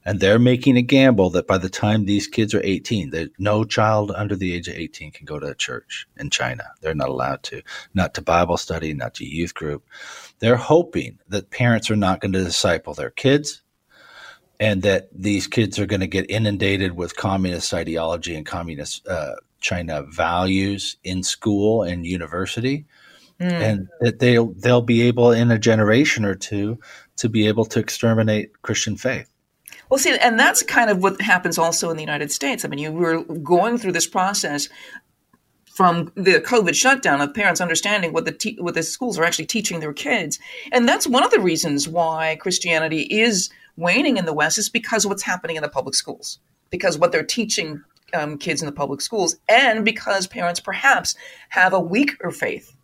and 0.04 0.20
they're 0.20 0.38
making 0.38 0.76
a 0.76 0.82
gamble 0.82 1.30
that 1.30 1.46
by 1.46 1.58
the 1.58 1.70
time 1.70 2.04
these 2.04 2.26
kids 2.26 2.54
are 2.54 2.60
18 2.62 3.10
that 3.10 3.30
no 3.38 3.64
child 3.64 4.12
under 4.14 4.36
the 4.36 4.52
age 4.52 4.68
of 4.68 4.74
18 4.74 5.12
can 5.12 5.24
go 5.24 5.38
to 5.38 5.46
a 5.46 5.54
church 5.54 6.06
in 6.18 6.30
china. 6.30 6.64
They're 6.80 6.94
not 6.94 7.08
allowed 7.08 7.42
to. 7.44 7.62
Not 7.94 8.14
to 8.14 8.22
bible 8.22 8.56
study 8.56 8.92
not 8.92 9.14
to 9.14 9.24
youth 9.24 9.54
group. 9.54 9.84
They're 10.40 10.56
hoping 10.56 11.18
that 11.28 11.50
parents 11.50 11.90
are 11.90 11.96
not 11.96 12.20
going 12.20 12.32
to 12.32 12.44
disciple 12.44 12.94
their 12.94 13.10
kids 13.10 13.62
and 14.60 14.82
that 14.82 15.08
these 15.12 15.46
kids 15.46 15.78
are 15.78 15.86
going 15.86 16.00
to 16.00 16.06
get 16.06 16.30
inundated 16.30 16.96
with 16.96 17.16
communist 17.16 17.72
ideology 17.72 18.34
and 18.34 18.46
communist 18.46 19.06
uh, 19.08 19.36
china 19.60 20.02
values 20.02 20.96
in 21.02 21.22
school 21.22 21.82
and 21.82 22.06
university. 22.06 22.84
Mm. 23.40 23.50
and 23.50 23.88
that 24.00 24.20
they'll 24.20 24.52
they'll 24.52 24.80
be 24.80 25.02
able 25.02 25.32
in 25.32 25.50
a 25.50 25.58
generation 25.58 26.24
or 26.24 26.36
two 26.36 26.78
to 27.16 27.28
be 27.28 27.48
able 27.48 27.64
to 27.64 27.80
exterminate 27.80 28.62
christian 28.62 28.96
faith 28.96 29.33
well, 29.88 29.98
see, 29.98 30.16
and 30.16 30.38
that's 30.38 30.62
kind 30.62 30.90
of 30.90 31.02
what 31.02 31.20
happens 31.20 31.58
also 31.58 31.90
in 31.90 31.96
the 31.96 32.02
United 32.02 32.32
States. 32.32 32.64
I 32.64 32.68
mean, 32.68 32.78
you 32.78 32.92
were 32.92 33.22
going 33.24 33.78
through 33.78 33.92
this 33.92 34.06
process 34.06 34.68
from 35.74 36.12
the 36.14 36.40
COVID 36.40 36.74
shutdown 36.74 37.20
of 37.20 37.34
parents 37.34 37.60
understanding 37.60 38.12
what 38.12 38.24
the 38.24 38.32
te- 38.32 38.56
what 38.60 38.74
the 38.74 38.82
schools 38.82 39.18
are 39.18 39.24
actually 39.24 39.46
teaching 39.46 39.80
their 39.80 39.92
kids, 39.92 40.38
and 40.72 40.88
that's 40.88 41.06
one 41.06 41.24
of 41.24 41.30
the 41.30 41.40
reasons 41.40 41.88
why 41.88 42.36
Christianity 42.40 43.02
is 43.02 43.50
waning 43.76 44.16
in 44.16 44.24
the 44.24 44.32
West 44.32 44.58
is 44.58 44.68
because 44.68 45.04
of 45.04 45.10
what's 45.10 45.24
happening 45.24 45.56
in 45.56 45.62
the 45.62 45.68
public 45.68 45.94
schools, 45.94 46.38
because 46.70 46.96
what 46.96 47.10
they're 47.12 47.24
teaching 47.24 47.82
um, 48.14 48.38
kids 48.38 48.62
in 48.62 48.66
the 48.66 48.72
public 48.72 49.00
schools, 49.00 49.36
and 49.48 49.84
because 49.84 50.26
parents 50.26 50.60
perhaps 50.60 51.16
have 51.48 51.72
a 51.72 51.80
weaker 51.80 52.30
faith 52.30 52.74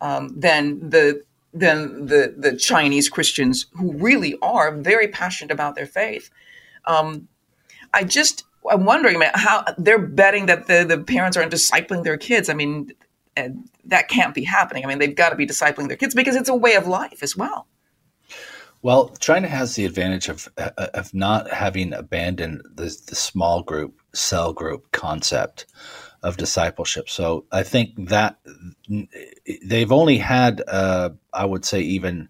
um, 0.00 0.28
than 0.36 0.90
the 0.90 1.22
than 1.52 2.06
the 2.06 2.34
the 2.36 2.56
Chinese 2.56 3.08
Christians 3.08 3.66
who 3.74 3.92
really 3.92 4.36
are 4.42 4.72
very 4.72 5.08
passionate 5.08 5.52
about 5.52 5.74
their 5.74 5.86
faith. 5.86 6.30
Um, 6.86 7.28
I 7.92 8.04
just 8.04 8.44
I'm 8.70 8.84
wondering 8.84 9.18
man, 9.18 9.32
how 9.34 9.64
they're 9.78 9.98
betting 9.98 10.46
that 10.46 10.66
the 10.66 10.84
the 10.84 10.98
parents 10.98 11.36
aren't 11.36 11.52
discipling 11.52 12.04
their 12.04 12.16
kids. 12.16 12.48
I 12.48 12.54
mean, 12.54 12.92
uh, 13.36 13.48
that 13.84 14.08
can't 14.08 14.34
be 14.34 14.44
happening. 14.44 14.84
I 14.84 14.88
mean, 14.88 14.98
they've 14.98 15.14
got 15.14 15.30
to 15.30 15.36
be 15.36 15.46
discipling 15.46 15.88
their 15.88 15.96
kids 15.96 16.14
because 16.14 16.36
it's 16.36 16.48
a 16.48 16.54
way 16.54 16.74
of 16.74 16.86
life 16.86 17.22
as 17.22 17.36
well. 17.36 17.66
Well, 18.82 19.14
China 19.20 19.46
has 19.48 19.74
the 19.74 19.84
advantage 19.84 20.28
of 20.28 20.48
uh, 20.56 20.70
uh, 20.78 20.88
of 20.94 21.12
not 21.12 21.50
having 21.52 21.92
abandoned 21.92 22.62
the, 22.74 22.84
the 22.84 23.14
small 23.14 23.62
group 23.62 24.00
cell 24.14 24.52
group 24.52 24.90
concept 24.92 25.66
of 26.22 26.36
discipleship. 26.36 27.08
So 27.08 27.44
I 27.50 27.62
think 27.62 28.08
that 28.08 28.38
they've 29.64 29.92
only 29.92 30.18
had, 30.18 30.62
uh, 30.68 31.10
I 31.32 31.44
would 31.44 31.64
say, 31.64 31.80
even 31.80 32.28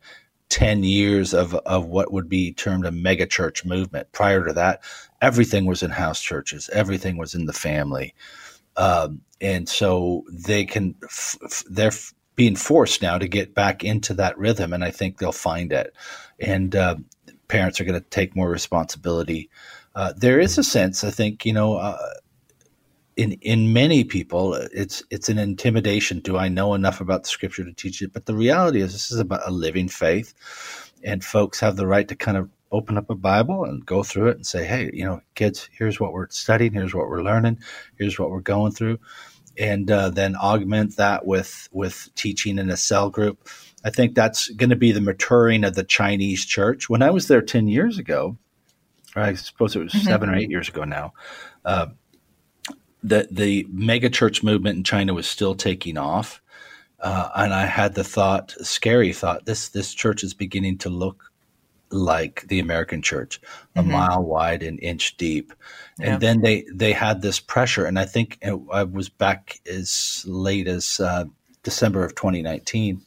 10 0.50 0.82
years 0.82 1.32
of, 1.32 1.54
of 1.54 1.86
what 1.86 2.12
would 2.12 2.28
be 2.28 2.52
termed 2.52 2.86
a 2.86 2.90
megachurch 2.90 3.64
movement. 3.64 4.10
Prior 4.12 4.44
to 4.44 4.52
that, 4.52 4.82
everything 5.22 5.64
was 5.64 5.82
in 5.82 5.90
house 5.90 6.20
churches, 6.20 6.68
everything 6.72 7.16
was 7.16 7.34
in 7.34 7.46
the 7.46 7.52
family. 7.52 8.14
Um, 8.76 9.22
and 9.40 9.68
so 9.68 10.24
they 10.32 10.64
can, 10.64 10.94
f- 11.04 11.38
f- 11.44 11.64
they're 11.68 11.88
f- 11.88 12.14
being 12.36 12.56
forced 12.56 13.02
now 13.02 13.18
to 13.18 13.28
get 13.28 13.54
back 13.54 13.84
into 13.84 14.14
that 14.14 14.38
rhythm, 14.38 14.72
and 14.72 14.84
I 14.84 14.90
think 14.90 15.18
they'll 15.18 15.32
find 15.32 15.72
it. 15.72 15.92
And 16.38 16.74
uh, 16.74 16.96
parents 17.48 17.80
are 17.80 17.84
going 17.84 18.00
to 18.00 18.08
take 18.08 18.34
more 18.36 18.48
responsibility. 18.48 19.50
Uh, 19.94 20.12
there 20.16 20.40
is 20.40 20.56
a 20.56 20.64
sense, 20.64 21.04
I 21.04 21.10
think, 21.10 21.44
you 21.44 21.52
know, 21.52 21.76
uh, 21.76 21.98
in 23.20 23.32
in 23.42 23.72
many 23.72 24.02
people 24.02 24.54
it's 24.54 25.02
it's 25.10 25.28
an 25.28 25.38
intimidation. 25.38 26.20
Do 26.20 26.38
i 26.38 26.48
know 26.48 26.74
enough 26.74 27.00
about 27.00 27.24
the 27.24 27.28
scripture 27.28 27.64
to 27.64 27.72
teach 27.72 28.00
it? 28.00 28.12
But 28.12 28.24
the 28.24 28.34
reality 28.34 28.80
is 28.80 28.92
this 28.92 29.10
is 29.10 29.20
about 29.20 29.46
a 29.46 29.50
living 29.50 29.88
faith 29.88 30.32
and 31.04 31.22
folks 31.22 31.60
have 31.60 31.76
the 31.76 31.86
right 31.86 32.08
to 32.08 32.16
kind 32.16 32.36
of 32.36 32.48
open 32.72 32.96
up 32.96 33.10
a 33.10 33.14
bible 33.14 33.64
and 33.64 33.84
go 33.84 34.02
through 34.02 34.28
it 34.28 34.36
and 34.36 34.46
say 34.46 34.64
hey 34.64 34.90
you 34.92 35.04
know 35.04 35.20
kids 35.34 35.68
here's 35.72 35.98
what 35.98 36.12
we're 36.12 36.28
studying 36.30 36.72
here's 36.72 36.94
what 36.94 37.08
we're 37.08 37.22
learning 37.22 37.58
here's 37.98 38.18
what 38.18 38.30
we're 38.30 38.40
going 38.40 38.70
through 38.70 38.96
and 39.58 39.90
uh, 39.90 40.08
then 40.08 40.36
augment 40.36 40.96
that 40.96 41.26
with 41.26 41.68
with 41.72 42.08
teaching 42.14 42.58
in 42.58 42.70
a 42.70 42.76
cell 42.76 43.10
group. 43.10 43.48
I 43.84 43.90
think 43.90 44.14
that's 44.14 44.48
going 44.50 44.70
to 44.70 44.76
be 44.76 44.92
the 44.92 45.00
maturing 45.00 45.64
of 45.64 45.74
the 45.74 45.84
chinese 45.84 46.46
church. 46.46 46.88
When 46.88 47.02
i 47.02 47.10
was 47.10 47.28
there 47.28 47.42
10 47.42 47.68
years 47.68 47.98
ago 47.98 48.38
i 49.16 49.34
suppose 49.34 49.76
it 49.76 49.80
was 49.80 49.92
mm-hmm. 49.92 50.06
seven 50.06 50.30
or 50.30 50.36
eight 50.36 50.50
years 50.50 50.68
ago 50.68 50.84
now 50.84 51.12
uh, 51.64 51.86
the 53.02 53.28
the 53.30 53.66
mega 53.70 54.10
church 54.10 54.42
movement 54.42 54.76
in 54.76 54.84
China 54.84 55.14
was 55.14 55.28
still 55.28 55.54
taking 55.54 55.96
off, 55.96 56.42
uh, 57.00 57.28
and 57.34 57.54
I 57.54 57.66
had 57.66 57.94
the 57.94 58.04
thought, 58.04 58.54
scary 58.62 59.12
thought, 59.12 59.46
this 59.46 59.68
this 59.68 59.94
church 59.94 60.22
is 60.22 60.34
beginning 60.34 60.78
to 60.78 60.90
look 60.90 61.30
like 61.90 62.42
the 62.46 62.60
American 62.60 63.02
church, 63.02 63.40
a 63.74 63.80
mm-hmm. 63.80 63.92
mile 63.92 64.22
wide 64.22 64.62
and 64.62 64.80
inch 64.82 65.16
deep, 65.16 65.52
and 65.98 66.12
yeah. 66.12 66.18
then 66.18 66.40
they 66.40 66.64
they 66.72 66.92
had 66.92 67.22
this 67.22 67.40
pressure, 67.40 67.86
and 67.86 67.98
I 67.98 68.04
think 68.04 68.38
I 68.42 68.84
was 68.84 69.08
back 69.08 69.60
as 69.66 70.24
late 70.26 70.68
as 70.68 71.00
uh, 71.00 71.24
December 71.62 72.04
of 72.04 72.14
2019, 72.14 73.00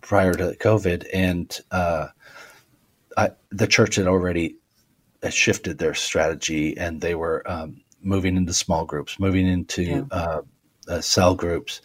prior 0.00 0.34
to 0.34 0.56
COVID, 0.60 1.06
and 1.12 1.60
uh, 1.70 2.08
I, 3.16 3.30
the 3.50 3.66
church 3.66 3.96
had 3.96 4.06
already 4.06 4.56
shifted 5.30 5.78
their 5.78 5.94
strategy, 5.94 6.76
and 6.76 7.00
they 7.00 7.14
were 7.14 7.42
um, 7.50 7.80
moving 8.02 8.36
into 8.36 8.52
small 8.52 8.84
groups, 8.84 9.18
moving 9.18 9.46
into 9.46 9.82
yeah. 9.82 10.02
uh, 10.10 10.40
uh, 10.88 11.00
cell 11.00 11.34
groups, 11.34 11.80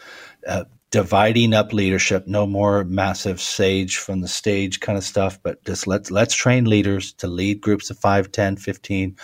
uh, 0.48 0.66
dividing 0.92 1.54
up 1.54 1.74
leadership. 1.74 2.28
No 2.28 2.46
more 2.46 2.84
massive 2.84 3.42
sage 3.42 3.98
from 3.98 4.22
the 4.22 4.28
stage 4.28 4.80
kind 4.80 4.98
of 4.98 5.04
stuff, 5.04 5.40
but 5.42 5.64
just 5.66 5.88
let's 5.88 6.12
let's 6.12 6.36
train 6.36 6.66
leaders 6.66 7.14
to 7.14 7.28
lead 7.28 7.62
groups 7.62 7.90
of 7.90 7.98
5, 7.98 8.32
10, 8.32 8.58
15 8.58 9.18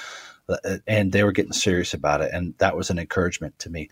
uh, 0.49 0.77
and 0.87 1.11
they 1.11 1.23
were 1.23 1.31
getting 1.31 1.53
serious 1.53 1.93
about 1.93 2.21
it 2.21 2.31
and 2.33 2.55
that 2.57 2.75
was 2.75 2.89
an 2.89 2.97
encouragement 2.97 3.57
to 3.59 3.69
me 3.69 3.87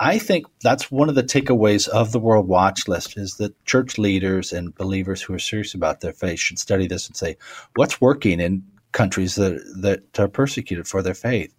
i 0.00 0.18
think 0.18 0.46
that's 0.62 0.90
one 0.90 1.08
of 1.08 1.14
the 1.14 1.22
takeaways 1.22 1.86
of 1.88 2.12
the 2.12 2.18
world 2.18 2.48
watch 2.48 2.88
list 2.88 3.18
is 3.18 3.34
that 3.34 3.64
church 3.66 3.98
leaders 3.98 4.52
and 4.52 4.74
believers 4.74 5.20
who 5.20 5.34
are 5.34 5.38
serious 5.38 5.74
about 5.74 6.00
their 6.00 6.12
faith 6.12 6.38
should 6.38 6.58
study 6.58 6.86
this 6.86 7.06
and 7.06 7.16
say 7.16 7.36
what's 7.76 8.00
working 8.00 8.40
in 8.40 8.62
countries 8.92 9.34
that 9.34 9.60
that 9.82 10.18
are 10.18 10.28
persecuted 10.28 10.88
for 10.88 11.02
their 11.02 11.14
faith 11.14 11.54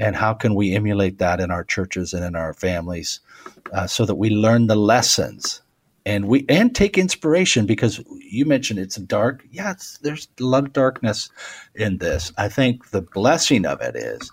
and 0.00 0.16
how 0.16 0.34
can 0.34 0.54
we 0.54 0.74
emulate 0.74 1.18
that 1.18 1.40
in 1.40 1.50
our 1.50 1.62
churches 1.62 2.12
and 2.12 2.24
in 2.24 2.34
our 2.34 2.54
families 2.54 3.20
uh, 3.72 3.86
so 3.86 4.04
that 4.06 4.16
we 4.16 4.30
learn 4.30 4.66
the 4.66 4.74
lessons 4.74 5.62
and 6.06 6.26
we 6.26 6.44
and 6.48 6.74
take 6.74 6.98
inspiration? 6.98 7.66
Because 7.66 8.02
you 8.18 8.46
mentioned 8.46 8.80
it's 8.80 8.96
dark. 8.96 9.44
Yes 9.50 9.98
there's 10.02 10.28
a 10.40 10.42
lot 10.42 10.64
of 10.64 10.72
darkness 10.72 11.30
in 11.74 11.98
this. 11.98 12.32
I 12.38 12.48
think 12.48 12.90
the 12.90 13.02
blessing 13.02 13.66
of 13.66 13.80
it 13.80 13.94
is 13.94 14.32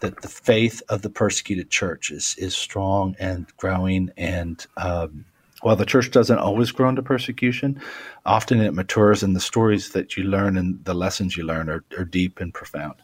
that 0.00 0.22
the 0.22 0.28
faith 0.28 0.82
of 0.88 1.02
the 1.02 1.10
persecuted 1.10 1.70
church 1.70 2.10
is 2.10 2.34
is 2.38 2.56
strong 2.56 3.14
and 3.20 3.46
growing 3.58 4.10
and 4.16 4.66
um, 4.78 5.26
while 5.62 5.76
the 5.76 5.86
church 5.86 6.10
doesn't 6.10 6.38
always 6.38 6.72
grow 6.72 6.88
into 6.88 7.02
persecution, 7.02 7.80
often 8.26 8.60
it 8.60 8.74
matures, 8.74 9.22
and 9.22 9.36
the 9.36 9.40
stories 9.40 9.92
that 9.92 10.16
you 10.16 10.24
learn 10.24 10.56
and 10.56 10.84
the 10.84 10.92
lessons 10.92 11.36
you 11.36 11.44
learn 11.44 11.70
are, 11.70 11.84
are 11.96 12.04
deep 12.04 12.40
and 12.40 12.52
profound. 12.52 12.94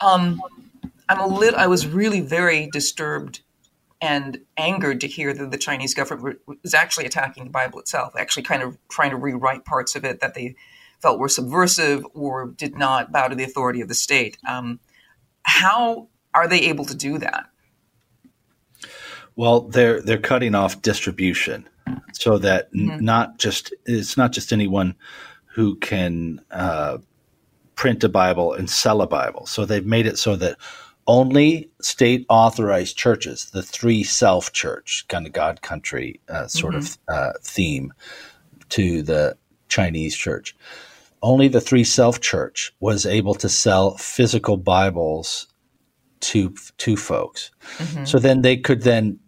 Um, 0.00 0.40
I'm 1.08 1.20
a 1.20 1.26
little. 1.26 1.58
I 1.58 1.66
was 1.66 1.86
really 1.86 2.20
very 2.20 2.68
disturbed 2.72 3.40
and 4.00 4.40
angered 4.56 5.00
to 5.00 5.06
hear 5.06 5.32
that 5.32 5.50
the 5.50 5.58
Chinese 5.58 5.94
government 5.94 6.38
was 6.62 6.74
actually 6.74 7.06
attacking 7.06 7.44
the 7.44 7.50
Bible 7.50 7.78
itself, 7.78 8.14
actually 8.16 8.42
kind 8.42 8.62
of 8.62 8.76
trying 8.88 9.10
to 9.10 9.16
rewrite 9.16 9.64
parts 9.64 9.96
of 9.96 10.04
it 10.04 10.20
that 10.20 10.34
they 10.34 10.54
felt 11.00 11.18
were 11.18 11.28
subversive 11.28 12.06
or 12.14 12.46
did 12.46 12.76
not 12.76 13.12
bow 13.12 13.28
to 13.28 13.34
the 13.34 13.44
authority 13.44 13.80
of 13.80 13.88
the 13.88 13.94
state. 13.94 14.36
Um, 14.46 14.80
how 15.42 16.08
are 16.34 16.48
they 16.48 16.60
able 16.62 16.84
to 16.86 16.94
do 16.94 17.18
that? 17.18 17.46
Well, 19.34 19.62
they're 19.62 20.00
they're 20.00 20.18
cutting 20.18 20.54
off 20.54 20.82
distribution 20.82 21.68
so 22.12 22.38
that 22.38 22.72
mm-hmm. 22.72 22.90
n- 22.90 23.04
not 23.04 23.38
just 23.38 23.72
it's 23.84 24.16
not 24.16 24.32
just 24.32 24.52
anyone 24.52 24.94
who 25.46 25.76
can 25.76 26.40
uh, 26.50 26.98
print 27.76 28.04
a 28.04 28.08
Bible 28.08 28.52
and 28.52 28.68
sell 28.68 29.02
a 29.02 29.06
Bible. 29.06 29.46
So 29.46 29.64
they've 29.64 29.84
made 29.84 30.06
it 30.06 30.18
so 30.18 30.36
that 30.36 30.58
only 31.06 31.70
state 31.80 32.26
authorized 32.28 32.96
churches, 32.96 33.50
the 33.52 33.62
three 33.62 34.02
self 34.02 34.52
church 34.52 35.04
kind 35.08 35.26
of 35.26 35.32
God 35.32 35.62
country 35.62 36.20
uh, 36.28 36.46
sort 36.46 36.74
mm-hmm. 36.74 37.14
of 37.14 37.16
uh, 37.16 37.32
theme 37.42 37.92
to 38.70 39.02
the 39.02 39.36
Chinese 39.68 40.16
church, 40.16 40.56
only 41.22 41.48
the 41.48 41.60
three 41.60 41.84
self 41.84 42.20
church 42.20 42.72
was 42.80 43.06
able 43.06 43.34
to 43.34 43.48
sell 43.48 43.96
physical 43.96 44.56
Bibles 44.56 45.48
to 46.20 46.54
to 46.78 46.96
folks. 46.96 47.50
Mm-hmm. 47.78 48.04
So 48.04 48.18
then 48.18 48.42
they 48.42 48.56
could 48.56 48.82
then 48.82 49.18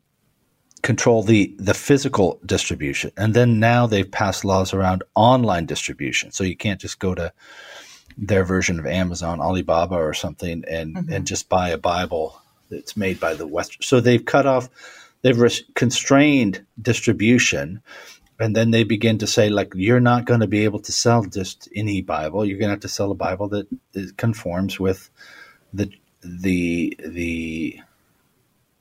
control 0.83 1.23
the 1.23 1.55
the 1.59 1.75
physical 1.75 2.41
distribution, 2.45 3.13
and 3.17 3.35
then 3.35 3.61
now 3.61 3.87
they've 3.87 4.11
passed 4.11 4.45
laws 4.45 4.73
around 4.75 5.03
online 5.15 5.67
distribution. 5.67 6.31
So 6.33 6.45
you 6.45 6.57
can't 6.57 6.81
just 6.81 6.99
go 6.99 7.15
to 7.15 7.33
their 8.19 8.45
version 8.45 8.81
of 8.81 8.87
Amazon, 8.87 9.41
Alibaba, 9.41 9.95
or 9.95 10.13
something, 10.13 10.65
and 10.69 10.97
mm-hmm. 10.97 11.13
and 11.13 11.27
just 11.27 11.49
buy 11.49 11.71
a 11.71 11.79
Bible 11.79 12.41
that's 12.69 12.97
made 12.97 13.21
by 13.21 13.35
the 13.35 13.47
West. 13.47 13.83
So 13.83 14.01
they've 14.01 14.25
cut 14.25 14.45
off, 14.45 14.69
they've 15.23 15.39
res- 15.39 15.63
constrained 15.75 16.67
distribution, 16.83 17.81
and 18.41 18.55
then 18.55 18.73
they 18.73 18.83
begin 18.83 19.19
to 19.19 19.27
say 19.27 19.49
like 19.49 19.73
you're 19.75 20.01
not 20.01 20.25
going 20.25 20.41
to 20.41 20.49
be 20.49 20.65
able 20.65 20.81
to 20.81 20.93
sell 20.93 21.25
just 21.25 21.69
any 21.75 22.03
Bible. 22.03 22.45
You're 22.45 22.59
going 22.59 22.69
to 22.69 22.75
have 22.75 22.81
to 22.81 22.89
sell 22.89 23.13
a 23.13 23.15
Bible 23.15 23.49
that 23.49 23.69
conforms 24.17 24.81
with 24.81 25.09
the 25.73 25.91
the 26.23 26.99
the 27.05 27.81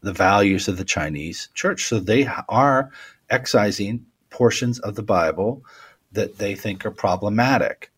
the 0.02 0.14
values 0.14 0.68
of 0.68 0.78
the 0.78 0.86
Chinese 0.86 1.50
church. 1.54 1.86
So 1.86 2.00
they 2.00 2.28
are 2.50 2.92
excising 3.30 4.06
portions 4.30 4.80
of 4.80 4.96
the 4.96 5.04
Bible 5.04 5.64
that 6.12 6.38
they 6.38 6.56
think 6.56 6.86
are 6.86 6.92
problematic. 6.92 7.92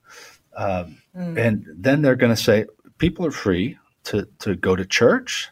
Um, 0.60 1.02
mm. 1.16 1.38
And 1.38 1.66
then 1.74 2.02
they're 2.02 2.18
going 2.18 2.36
to 2.36 2.42
say 2.42 2.66
people 2.98 3.26
are 3.26 3.32
free 3.32 3.78
to, 4.06 4.28
to 4.40 4.56
go 4.56 4.76
to 4.76 4.86
church 4.86 5.50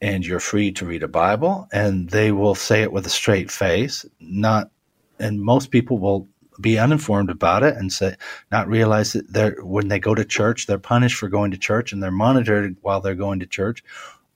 and 0.00 0.26
you're 0.26 0.40
free 0.40 0.72
to 0.72 0.84
read 0.84 1.02
a 1.04 1.08
Bible. 1.08 1.68
And 1.72 2.10
they 2.10 2.32
will 2.32 2.56
say 2.56 2.82
it 2.82 2.92
with 2.92 3.06
a 3.06 3.10
straight 3.10 3.50
face, 3.50 4.04
not, 4.20 4.70
and 5.18 5.40
most 5.40 5.70
people 5.70 5.98
will 5.98 6.28
be 6.60 6.78
uninformed 6.78 7.30
about 7.30 7.62
it 7.62 7.76
and 7.76 7.92
say 7.92 8.16
not 8.50 8.68
realize 8.68 9.12
that 9.12 9.30
they're 9.32 9.56
when 9.62 9.88
they 9.88 9.98
go 9.98 10.14
to 10.14 10.24
church 10.24 10.66
they're 10.66 10.78
punished 10.78 11.18
for 11.18 11.28
going 11.28 11.50
to 11.50 11.58
church 11.58 11.92
and 11.92 12.02
they're 12.02 12.10
monitored 12.10 12.74
while 12.80 12.98
they're 12.98 13.14
going 13.14 13.40
to 13.40 13.46
church 13.46 13.84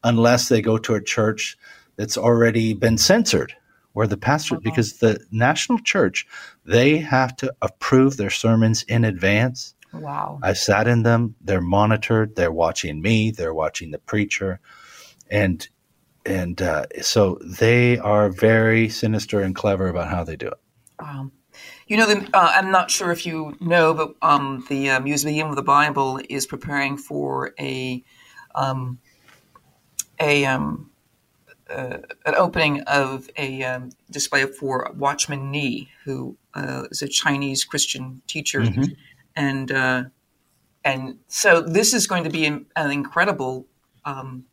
unless 0.05 0.51
they 0.51 0.61
go 0.61 0.77
to 0.77 0.95
a 0.95 1.03
church 1.03 1.57
that's 1.97 2.19
already 2.19 2.75
been 2.75 2.99
censored 2.99 3.55
where 3.93 4.07
the 4.07 4.19
pastor 4.19 4.57
uh-huh. 4.57 4.61
because 4.63 4.99
the 4.99 5.19
national 5.31 5.79
church 5.79 6.27
they 6.67 6.99
have 6.99 7.35
to 7.37 7.53
approve 7.63 8.19
their 8.19 8.29
sermons 8.29 8.83
in 8.83 9.05
advance 9.05 9.75
wow. 9.93 10.39
I 10.43 10.53
sat 10.53 10.89
in 10.89 11.03
them. 11.03 11.37
They're 11.41 11.61
monitored. 11.61 12.37
They're 12.37 12.53
watching 12.53 13.01
me. 13.03 13.31
They're 13.31 13.55
watching 13.55 13.91
the 13.91 13.99
preacher. 13.99 14.61
And 15.31 15.67
and 16.27 16.61
uh, 16.61 16.87
so 17.01 17.39
they 17.43 17.99
are 17.99 18.29
very 18.29 18.89
sinister 18.89 19.41
and 19.41 19.55
clever 19.55 19.89
about 19.89 20.09
how 20.09 20.25
they 20.25 20.37
do 20.37 20.49
it. 20.49 20.59
Wow 21.01 21.31
you 21.87 21.97
know, 21.97 22.07
the, 22.07 22.29
uh, 22.33 22.53
I'm 22.55 22.71
not 22.71 22.91
sure 22.91 23.11
if 23.11 23.27
you 23.27 23.57
know, 23.61 23.95
but 23.95 24.15
um, 24.23 24.65
the 24.69 24.91
uh, 24.91 25.01
Museum 25.01 25.51
of 25.51 25.57
the 25.57 25.63
Bible 25.63 26.21
is 26.29 26.47
preparing 26.47 26.97
for 26.97 27.53
a 27.59 28.05
um, 28.55 29.01
a 30.21 30.45
um, 30.45 30.91
uh, 31.69 31.99
an 32.27 32.35
opening 32.37 32.83
of 32.83 33.29
a 33.37 33.65
um, 33.65 33.91
display 34.11 34.47
for 34.47 34.91
Watchman 34.97 35.51
Nee, 35.51 35.91
who 36.05 36.37
uh, 36.55 36.85
is 36.91 37.03
a 37.03 37.09
Chinese 37.09 37.65
Christian 37.65 38.23
teacher, 38.27 38.61
mm-hmm. 38.61 38.93
And 39.37 39.71
uh, 39.71 40.05
and 40.85 41.19
so 41.29 41.61
this 41.61 41.93
is 41.93 42.07
going 42.07 42.25
to 42.25 42.31
be 42.31 42.47
an, 42.47 42.67
incredible 42.77 43.67
um, 44.05 44.45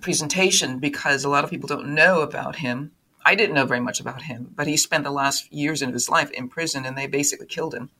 presentation 0.00 0.78
because 0.78 1.24
a 1.24 1.28
lot 1.28 1.44
of 1.44 1.50
people 1.50 1.66
don't 1.66 1.94
know 1.94 2.20
about 2.20 2.56
him. 2.56 2.92
I 3.24 3.34
didn't 3.34 3.54
know 3.54 3.66
very 3.66 3.80
much 3.80 4.00
about 4.00 4.22
him, 4.22 4.52
but 4.54 4.66
he 4.66 4.76
spent 4.76 5.04
the 5.04 5.10
last 5.10 5.52
years 5.52 5.82
of 5.82 5.92
his 5.92 6.08
life 6.08 6.30
in 6.30 6.48
prison, 6.48 6.86
and 6.86 6.96
they 6.96 7.06
basically 7.06 7.46
killed 7.46 7.74
him. 7.74 7.90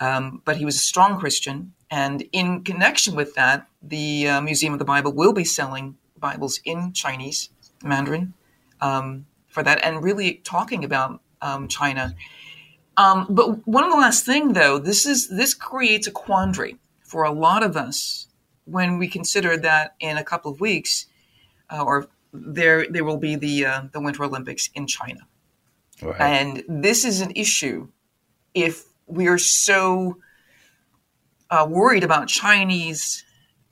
Um, 0.00 0.42
but 0.44 0.56
he 0.56 0.64
was 0.64 0.76
a 0.76 0.80
strong 0.80 1.18
Christian, 1.18 1.72
and 1.90 2.24
in 2.32 2.64
connection 2.64 3.14
with 3.14 3.34
that, 3.34 3.66
the 3.82 4.28
uh, 4.28 4.40
Museum 4.40 4.72
of 4.72 4.78
the 4.78 4.84
Bible 4.84 5.12
will 5.12 5.32
be 5.32 5.44
selling 5.44 5.96
Bibles 6.18 6.60
in 6.64 6.92
Chinese, 6.92 7.50
Mandarin, 7.82 8.34
um, 8.80 9.26
for 9.48 9.62
that, 9.62 9.82
and 9.84 10.02
really 10.02 10.34
talking 10.44 10.84
about 10.84 11.20
um, 11.40 11.68
China. 11.68 12.14
Um, 12.96 13.26
but 13.30 13.66
one 13.66 13.84
of 13.84 13.90
the 13.90 13.96
last 13.96 14.26
thing, 14.26 14.52
though, 14.52 14.78
this 14.78 15.06
is 15.06 15.28
this 15.28 15.54
creates 15.54 16.06
a 16.06 16.10
quandary 16.10 16.76
for 17.02 17.24
a 17.24 17.32
lot 17.32 17.62
of 17.62 17.76
us 17.76 18.26
when 18.64 18.98
we 18.98 19.08
consider 19.08 19.56
that 19.56 19.94
in 20.00 20.16
a 20.16 20.24
couple 20.24 20.52
of 20.52 20.60
weeks, 20.60 21.06
uh, 21.70 21.82
or 21.82 22.06
there 22.32 22.86
there 22.90 23.04
will 23.04 23.16
be 23.16 23.36
the 23.36 23.66
uh, 23.66 23.82
the 23.92 24.00
Winter 24.00 24.24
Olympics 24.24 24.68
in 24.74 24.86
China, 24.86 25.20
right. 26.02 26.20
and 26.20 26.64
this 26.68 27.04
is 27.04 27.20
an 27.20 27.32
issue 27.34 27.88
if 28.54 28.84
we 29.06 29.26
are 29.26 29.38
so 29.38 30.18
uh, 31.50 31.66
worried 31.68 32.04
about 32.04 32.28
Chinese 32.28 33.24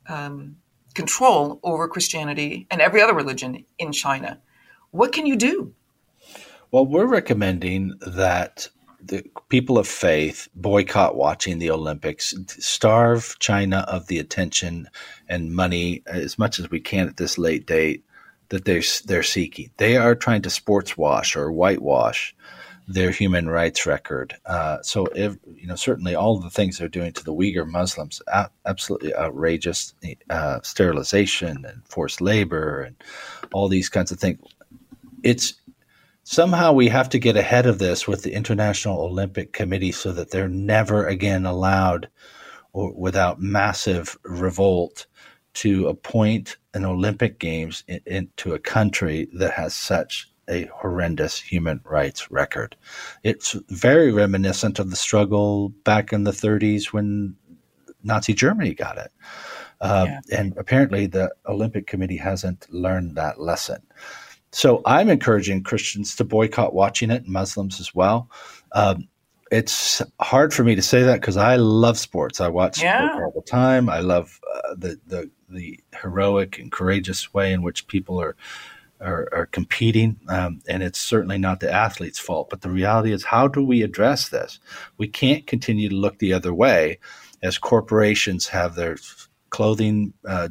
um, 0.07 0.57
control 0.93 1.59
over 1.63 1.87
Christianity 1.87 2.67
and 2.69 2.81
every 2.81 3.01
other 3.01 3.13
religion 3.13 3.65
in 3.77 3.91
China. 3.91 4.39
What 4.91 5.13
can 5.13 5.25
you 5.25 5.35
do? 5.35 5.73
Well, 6.71 6.85
we're 6.85 7.05
recommending 7.05 7.93
that 8.05 8.67
the 9.03 9.23
people 9.49 9.77
of 9.77 9.87
faith 9.87 10.47
boycott 10.55 11.15
watching 11.15 11.59
the 11.59 11.71
Olympics, 11.71 12.33
starve 12.47 13.35
China 13.39 13.85
of 13.87 14.07
the 14.07 14.19
attention 14.19 14.89
and 15.27 15.55
money 15.55 16.03
as 16.05 16.37
much 16.37 16.59
as 16.59 16.69
we 16.69 16.79
can 16.79 17.07
at 17.07 17.17
this 17.17 17.37
late 17.37 17.65
date 17.65 18.03
that 18.49 18.65
they're 18.65 18.83
they're 19.05 19.23
seeking. 19.23 19.71
They 19.77 19.97
are 19.97 20.15
trying 20.15 20.41
to 20.43 20.49
sports 20.49 20.97
wash 20.97 21.35
or 21.35 21.51
whitewash 21.51 22.35
their 22.87 23.11
human 23.11 23.49
rights 23.49 23.85
record. 23.85 24.35
Uh, 24.45 24.81
so, 24.81 25.05
if, 25.15 25.37
you 25.55 25.67
know, 25.67 25.75
certainly 25.75 26.15
all 26.15 26.39
the 26.39 26.49
things 26.49 26.77
they're 26.77 26.87
doing 26.87 27.13
to 27.13 27.23
the 27.23 27.33
Uyghur 27.33 27.67
Muslims, 27.67 28.21
absolutely 28.65 29.15
outrageous 29.15 29.93
uh, 30.29 30.59
sterilization 30.61 31.65
and 31.65 31.81
forced 31.85 32.21
labor 32.21 32.81
and 32.81 32.95
all 33.53 33.67
these 33.67 33.89
kinds 33.89 34.11
of 34.11 34.19
things. 34.19 34.39
It's 35.23 35.53
somehow 36.23 36.71
we 36.73 36.87
have 36.87 37.09
to 37.09 37.19
get 37.19 37.37
ahead 37.37 37.65
of 37.65 37.79
this 37.79 38.07
with 38.07 38.23
the 38.23 38.33
International 38.33 39.01
Olympic 39.01 39.53
Committee 39.53 39.91
so 39.91 40.11
that 40.11 40.31
they're 40.31 40.47
never 40.47 41.05
again 41.05 41.45
allowed 41.45 42.09
or 42.73 42.93
without 42.93 43.41
massive 43.41 44.17
revolt 44.23 45.07
to 45.53 45.87
appoint 45.87 46.57
an 46.73 46.85
Olympic 46.85 47.39
Games 47.39 47.83
into 47.87 48.49
in, 48.49 48.55
a 48.55 48.59
country 48.59 49.27
that 49.33 49.51
has 49.51 49.73
such 49.73 50.29
a 50.49 50.69
horrendous 50.73 51.39
human 51.39 51.81
rights 51.83 52.31
record. 52.31 52.75
It's 53.23 53.55
very 53.69 54.11
reminiscent 54.11 54.79
of 54.79 54.89
the 54.89 54.95
struggle 54.95 55.69
back 55.83 56.13
in 56.13 56.23
the 56.23 56.31
30s 56.31 56.87
when 56.87 57.35
Nazi 58.03 58.33
Germany 58.33 58.73
got 58.73 58.97
it. 58.97 59.11
Uh, 59.79 60.05
yeah. 60.07 60.37
And 60.37 60.55
apparently, 60.57 61.07
the 61.07 61.33
Olympic 61.47 61.87
Committee 61.87 62.17
hasn't 62.17 62.67
learned 62.69 63.15
that 63.15 63.39
lesson. 63.39 63.81
So 64.51 64.81
I'm 64.85 65.09
encouraging 65.09 65.63
Christians 65.63 66.15
to 66.17 66.23
boycott 66.23 66.73
watching 66.73 67.09
it, 67.11 67.27
Muslims 67.27 67.79
as 67.79 67.95
well. 67.95 68.29
Um, 68.73 69.07
it's 69.51 70.01
hard 70.21 70.53
for 70.53 70.63
me 70.63 70.75
to 70.75 70.81
say 70.81 71.03
that 71.03 71.19
because 71.19 71.37
I 71.37 71.57
love 71.57 71.97
sports. 71.97 72.39
I 72.39 72.47
watch 72.47 72.81
yeah. 72.81 73.09
sports 73.09 73.21
all 73.23 73.41
the 73.41 73.49
time. 73.49 73.89
I 73.89 73.99
love 73.99 74.39
uh, 74.53 74.75
the, 74.75 74.99
the 75.07 75.29
the 75.49 75.77
heroic 76.01 76.57
and 76.57 76.71
courageous 76.71 77.33
way 77.33 77.51
in 77.51 77.61
which 77.61 77.87
people 77.87 78.19
are 78.19 78.35
are, 79.01 79.27
are 79.33 79.45
competing, 79.47 80.19
um, 80.29 80.61
and 80.69 80.83
it's 80.83 80.99
certainly 80.99 81.37
not 81.37 81.59
the 81.59 81.71
athlete's 81.71 82.19
fault. 82.19 82.49
But 82.49 82.61
the 82.61 82.69
reality 82.69 83.11
is, 83.11 83.25
how 83.25 83.47
do 83.47 83.63
we 83.63 83.81
address 83.81 84.29
this? 84.29 84.59
We 84.97 85.07
can't 85.07 85.47
continue 85.47 85.89
to 85.89 85.95
look 85.95 86.19
the 86.19 86.33
other 86.33 86.53
way 86.53 86.99
as 87.41 87.57
corporations 87.57 88.47
have 88.47 88.75
their 88.75 88.97
clothing 89.49 90.13
uh, 90.25 90.49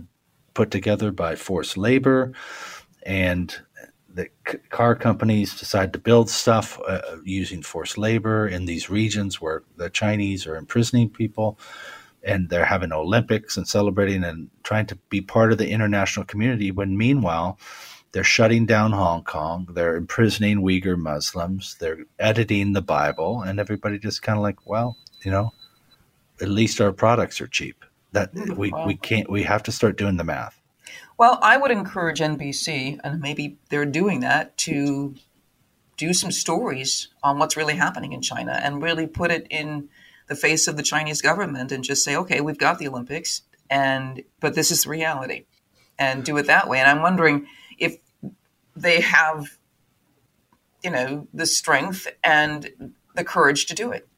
put 0.55 0.71
together 0.73 1.13
by 1.13 1.37
forced 1.37 1.77
labor, 1.77 2.33
and 3.05 3.57
the 4.13 4.29
c- 4.49 4.59
car 4.71 4.95
companies 4.95 5.59
decide 5.59 5.93
to 5.93 5.99
build 5.99 6.29
stuff 6.29 6.81
uh, 6.87 7.01
using 7.25 7.63
forced 7.63 7.99
labor 7.99 8.47
in 8.47 8.65
these 8.65 8.91
regions 8.91 9.41
where 9.41 9.63
the 9.77 9.91
Chinese 9.91 10.47
are 10.47 10.57
imprisoning 10.57 11.11
people 11.11 11.59
and 12.23 12.49
they're 12.51 12.65
having 12.65 12.93
Olympics 12.93 13.57
and 13.57 13.67
celebrating 13.67 14.25
and 14.25 14.51
trying 14.63 14.87
to 14.87 14.97
be 15.09 15.21
part 15.21 15.53
of 15.53 15.59
the 15.59 15.71
international 15.71 16.27
community 16.27 16.71
when 16.71 16.97
meanwhile 16.97 17.59
they're 18.13 18.25
shutting 18.25 18.67
down 18.67 18.93
Hong 18.93 19.23
Kong. 19.23 19.69
They're 19.73 19.97
imprisoning 19.97 20.63
Uyghur 20.63 20.99
Muslims. 20.99 21.77
They're 21.79 22.05
editing 22.19 22.73
the 22.73 22.83
Bible, 22.83 23.43
and 23.43 23.61
everybody 23.61 23.99
just 23.99 24.23
kind 24.23 24.37
of 24.37 24.43
like, 24.43 24.67
well, 24.67 24.97
you 25.25 25.31
know, 25.31 25.53
at 26.41 26.49
least 26.49 26.81
our 26.81 26.93
products 26.93 27.41
are 27.41 27.47
cheap. 27.47 27.85
That 28.13 28.35
we, 28.35 28.73
we 28.87 28.97
can't. 28.97 29.31
We 29.31 29.45
have 29.45 29.63
to 29.65 29.73
start 29.73 29.97
doing 29.97 30.17
the 30.17 30.25
math. 30.25 30.60
Well, 31.21 31.39
I 31.43 31.59
would 31.59 31.71
encourage 31.71 32.21
NBC, 32.21 32.99
and 33.05 33.21
maybe 33.21 33.59
they're 33.69 33.85
doing 33.85 34.21
that, 34.21 34.57
to 34.57 35.15
do 35.99 36.15
some 36.15 36.31
stories 36.31 37.09
on 37.23 37.39
what's 37.39 37.59
really 37.59 37.75
happening 37.75 38.15
in 38.15 38.23
China 38.23 38.53
and 38.53 38.83
really 38.83 39.07
put 39.07 39.31
it 39.31 39.47
in 39.51 39.91
the 40.29 40.35
face 40.35 40.67
of 40.67 40.79
the 40.79 40.83
Chinese 40.83 41.21
government 41.21 41.73
and 41.73 41.85
just 41.85 42.03
say, 42.03 42.17
okay, 42.17 42.41
we've 42.41 42.57
got 42.57 42.79
the 42.79 42.89
Olympics, 42.89 43.43
and 43.69 44.23
but 44.41 44.55
this 44.55 44.71
is 44.71 44.85
the 44.85 44.89
reality, 44.89 45.45
and 45.99 46.25
do 46.25 46.39
it 46.39 46.47
that 46.47 46.71
way. 46.71 46.79
And 46.79 46.89
I'm 46.89 47.03
wondering 47.03 47.47
if 47.79 47.99
they 48.75 49.03
have, 49.03 49.59
you 50.83 50.91
know, 50.91 51.29
the 51.35 51.45
strength 51.45 52.09
and 52.25 52.95
the 53.15 53.25
courage 53.25 53.67
to 53.67 53.75
do 53.75 53.93
it. 53.93 54.09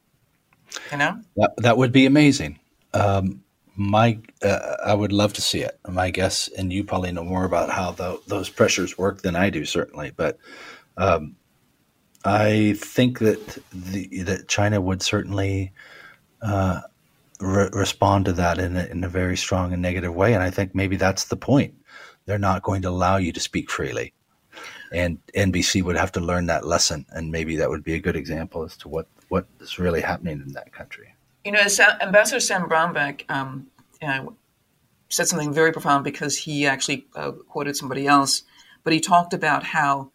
You 0.92 0.98
know, 0.98 1.20
that 1.34 1.54
that 1.56 1.76
would 1.76 1.90
be 1.90 2.06
amazing. 2.06 2.60
Um, 2.94 3.41
my 3.76 4.18
uh, 4.42 4.76
I 4.84 4.94
would 4.94 5.12
love 5.12 5.32
to 5.34 5.42
see 5.42 5.60
it. 5.60 5.78
My 5.88 6.10
guess, 6.10 6.48
and 6.48 6.72
you 6.72 6.84
probably 6.84 7.12
know 7.12 7.24
more 7.24 7.44
about 7.44 7.70
how 7.70 7.92
the, 7.92 8.20
those 8.26 8.48
pressures 8.48 8.98
work 8.98 9.22
than 9.22 9.36
I 9.36 9.50
do, 9.50 9.64
certainly. 9.64 10.12
But 10.14 10.38
um, 10.96 11.36
I 12.24 12.74
think 12.78 13.18
that 13.20 13.58
the 13.72 14.22
that 14.24 14.48
China 14.48 14.80
would 14.80 15.02
certainly 15.02 15.72
uh, 16.42 16.82
re- 17.40 17.70
respond 17.72 18.26
to 18.26 18.32
that 18.34 18.58
in 18.58 18.76
a, 18.76 18.84
in 18.86 19.04
a 19.04 19.08
very 19.08 19.36
strong 19.36 19.72
and 19.72 19.82
negative 19.82 20.14
way, 20.14 20.34
and 20.34 20.42
I 20.42 20.50
think 20.50 20.74
maybe 20.74 20.96
that's 20.96 21.24
the 21.24 21.36
point. 21.36 21.74
They're 22.26 22.38
not 22.38 22.62
going 22.62 22.82
to 22.82 22.88
allow 22.88 23.16
you 23.16 23.32
to 23.32 23.40
speak 23.40 23.70
freely, 23.70 24.12
and 24.92 25.18
NBC 25.34 25.82
would 25.82 25.96
have 25.96 26.12
to 26.12 26.20
learn 26.20 26.46
that 26.46 26.66
lesson, 26.66 27.06
and 27.10 27.32
maybe 27.32 27.56
that 27.56 27.70
would 27.70 27.84
be 27.84 27.94
a 27.94 28.00
good 28.00 28.16
example 28.16 28.64
as 28.64 28.76
to 28.78 28.88
what 28.88 29.08
what 29.28 29.46
is 29.60 29.78
really 29.78 30.02
happening 30.02 30.42
in 30.46 30.52
that 30.52 30.72
country. 30.72 31.14
You 31.44 31.52
know, 31.52 31.60
Ambassador 32.00 32.40
Sam 32.40 32.68
Brownback 32.68 33.28
um, 33.28 33.66
said 35.08 35.26
something 35.26 35.52
very 35.52 35.72
profound 35.72 36.04
because 36.04 36.38
he 36.38 36.66
actually 36.66 37.06
uh, 37.14 37.32
quoted 37.32 37.76
somebody 37.76 38.06
else, 38.06 38.42
but 38.84 38.92
he 38.92 39.00
talked 39.00 39.34
about 39.34 39.64
how 39.64 40.12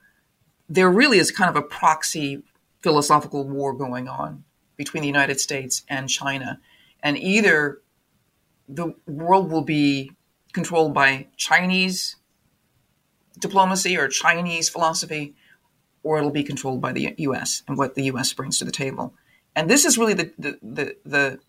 there 0.70 0.90
really 0.90 1.20
is 1.20 1.32
kind 1.32 1.50
of 1.50 1.56
a 1.56 1.62
proxy 1.62 2.44
philosophical 2.82 3.48
war 3.48 3.74
going 3.74 4.08
on 4.08 4.44
between 4.76 5.02
the 5.02 5.08
United 5.08 5.40
States 5.40 5.84
and 5.90 6.10
China. 6.10 6.60
And 7.02 7.18
either 7.18 7.82
the 8.68 8.94
world 9.06 9.52
will 9.52 9.64
be 9.64 10.12
controlled 10.54 10.94
by 10.94 11.28
Chinese 11.36 12.16
diplomacy 13.40 13.98
or 13.98 14.08
Chinese 14.08 14.70
philosophy, 14.70 15.36
or 16.04 16.18
it'll 16.18 16.32
be 16.32 16.44
controlled 16.44 16.82
by 16.82 16.92
the 16.92 17.14
US 17.18 17.64
and 17.68 17.78
what 17.78 17.96
the 17.96 18.04
US 18.06 18.34
brings 18.34 18.58
to 18.60 18.66
the 18.66 18.72
table. 18.72 19.14
And 19.58 19.68
this 19.68 19.86
is 19.86 19.98
really 19.98 20.14
the 20.14 20.32
the 20.38 20.60
the, 20.62 20.96
the 21.04 21.40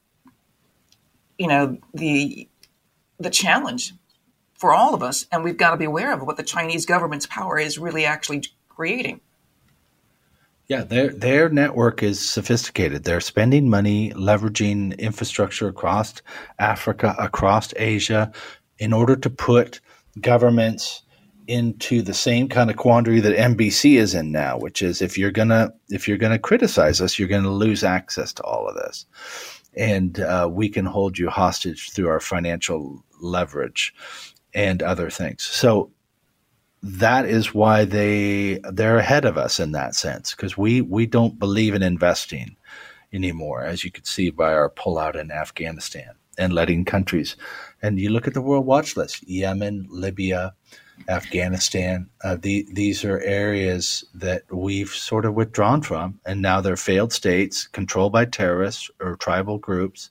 you 1.37 1.47
know 1.47 1.77
the 1.93 2.49
the 3.21 3.29
challenge 3.29 3.93
for 4.55 4.73
all 4.73 4.95
of 4.95 5.03
us, 5.03 5.27
and 5.31 5.45
we've 5.45 5.59
got 5.59 5.73
to 5.73 5.77
be 5.77 5.85
aware 5.85 6.15
of 6.15 6.23
what 6.23 6.39
the 6.39 6.43
Chinese 6.43 6.87
government's 6.87 7.27
power 7.27 7.59
is 7.59 7.79
really 7.79 8.07
actually 8.07 8.45
creating. 8.71 9.21
Yeah, 10.69 10.85
their 10.85 11.11
their 11.11 11.51
network 11.51 12.03
is 12.03 12.27
sophisticated. 12.27 13.05
They're 13.05 13.21
spending 13.21 13.69
money 13.69 14.13
leveraging 14.13 14.99
infrastructure 14.99 15.69
across 15.69 16.15
Africa, 16.59 17.15
across 17.19 17.75
Asia, 17.77 18.33
in 18.79 18.95
order 18.95 19.17
to 19.17 19.29
put 19.29 19.83
governments 20.19 21.03
into 21.49 22.03
the 22.03 22.15
same 22.15 22.47
kind 22.47 22.71
of 22.71 22.77
quandary 22.77 23.21
that 23.21 23.37
NBC 23.37 23.97
is 23.97 24.15
in 24.15 24.31
now, 24.31 24.59
which 24.59 24.83
is 24.83 25.01
if 25.01 25.17
you're 25.17 25.33
gonna 25.33 25.73
if 25.89 26.07
you're 26.07 26.19
gonna 26.19 26.39
criticize 26.39 27.01
us, 27.01 27.19
you're 27.19 27.27
gonna 27.27 27.51
lose 27.51 27.83
access 27.83 28.33
to 28.35 28.43
all 28.45 28.69
of 28.69 28.77
this, 28.77 29.07
and 29.75 30.21
uh, 30.21 30.49
we 30.51 30.69
can 30.69 30.85
hold 30.85 31.19
you 31.19 31.29
hostage 31.31 31.91
through 31.91 32.09
our 32.09 32.21
financial 32.21 33.03
leverage 33.21 33.95
and 34.55 34.83
other 34.83 35.09
things. 35.09 35.43
So 35.43 35.91
that 36.83 37.25
is 37.25 37.55
why 37.55 37.87
they 37.87 38.61
they're 38.71 38.99
ahead 38.99 39.25
of 39.25 39.39
us 39.39 39.59
in 39.59 39.73
that 39.73 39.95
sense 39.95 40.35
because 40.35 40.57
we 40.59 40.83
we 40.83 41.07
don't 41.07 41.39
believe 41.39 41.75
in 41.75 41.83
investing 41.83 42.57
anymore, 43.11 43.65
as 43.65 43.85
you 43.85 43.91
could 43.91 44.07
see 44.07 44.29
by 44.29 44.53
our 44.53 44.69
pullout 44.69 45.17
in 45.17 45.31
Afghanistan 45.31 46.11
and 46.37 46.53
letting 46.53 46.85
countries. 46.85 47.37
And 47.81 47.99
you 47.99 48.11
look 48.11 48.29
at 48.29 48.35
the 48.35 48.43
World 48.43 48.67
Watch 48.67 48.99
List: 48.99 49.27
Yemen, 49.27 49.87
Libya 49.89 50.53
Afghanistan. 51.09 52.09
Uh, 52.23 52.37
the, 52.41 52.67
these 52.73 53.05
are 53.05 53.21
areas 53.21 54.05
that 54.15 54.43
we've 54.51 54.91
sort 54.91 55.25
of 55.25 55.35
withdrawn 55.35 55.83
from, 55.83 56.21
and 56.27 56.43
now 56.43 56.61
they're 56.61 56.77
failed 56.77 57.13
states 57.13 57.67
controlled 57.67 58.13
by 58.13 58.25
terrorists 58.25 58.91
or 59.01 59.17
tribal 59.17 59.59
groups. 59.59 60.11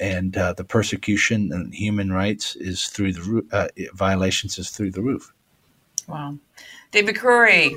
And 0.00 0.36
uh, 0.36 0.52
the 0.52 0.64
persecution 0.64 1.50
and 1.52 1.74
human 1.74 2.12
rights 2.12 2.54
is 2.56 2.86
through 2.86 3.12
the 3.14 3.44
uh, 3.50 3.68
violations 3.94 4.58
is 4.58 4.70
through 4.70 4.92
the 4.92 5.02
roof. 5.02 5.32
Wow. 6.06 6.38
David 6.92 7.16
Curry, 7.16 7.76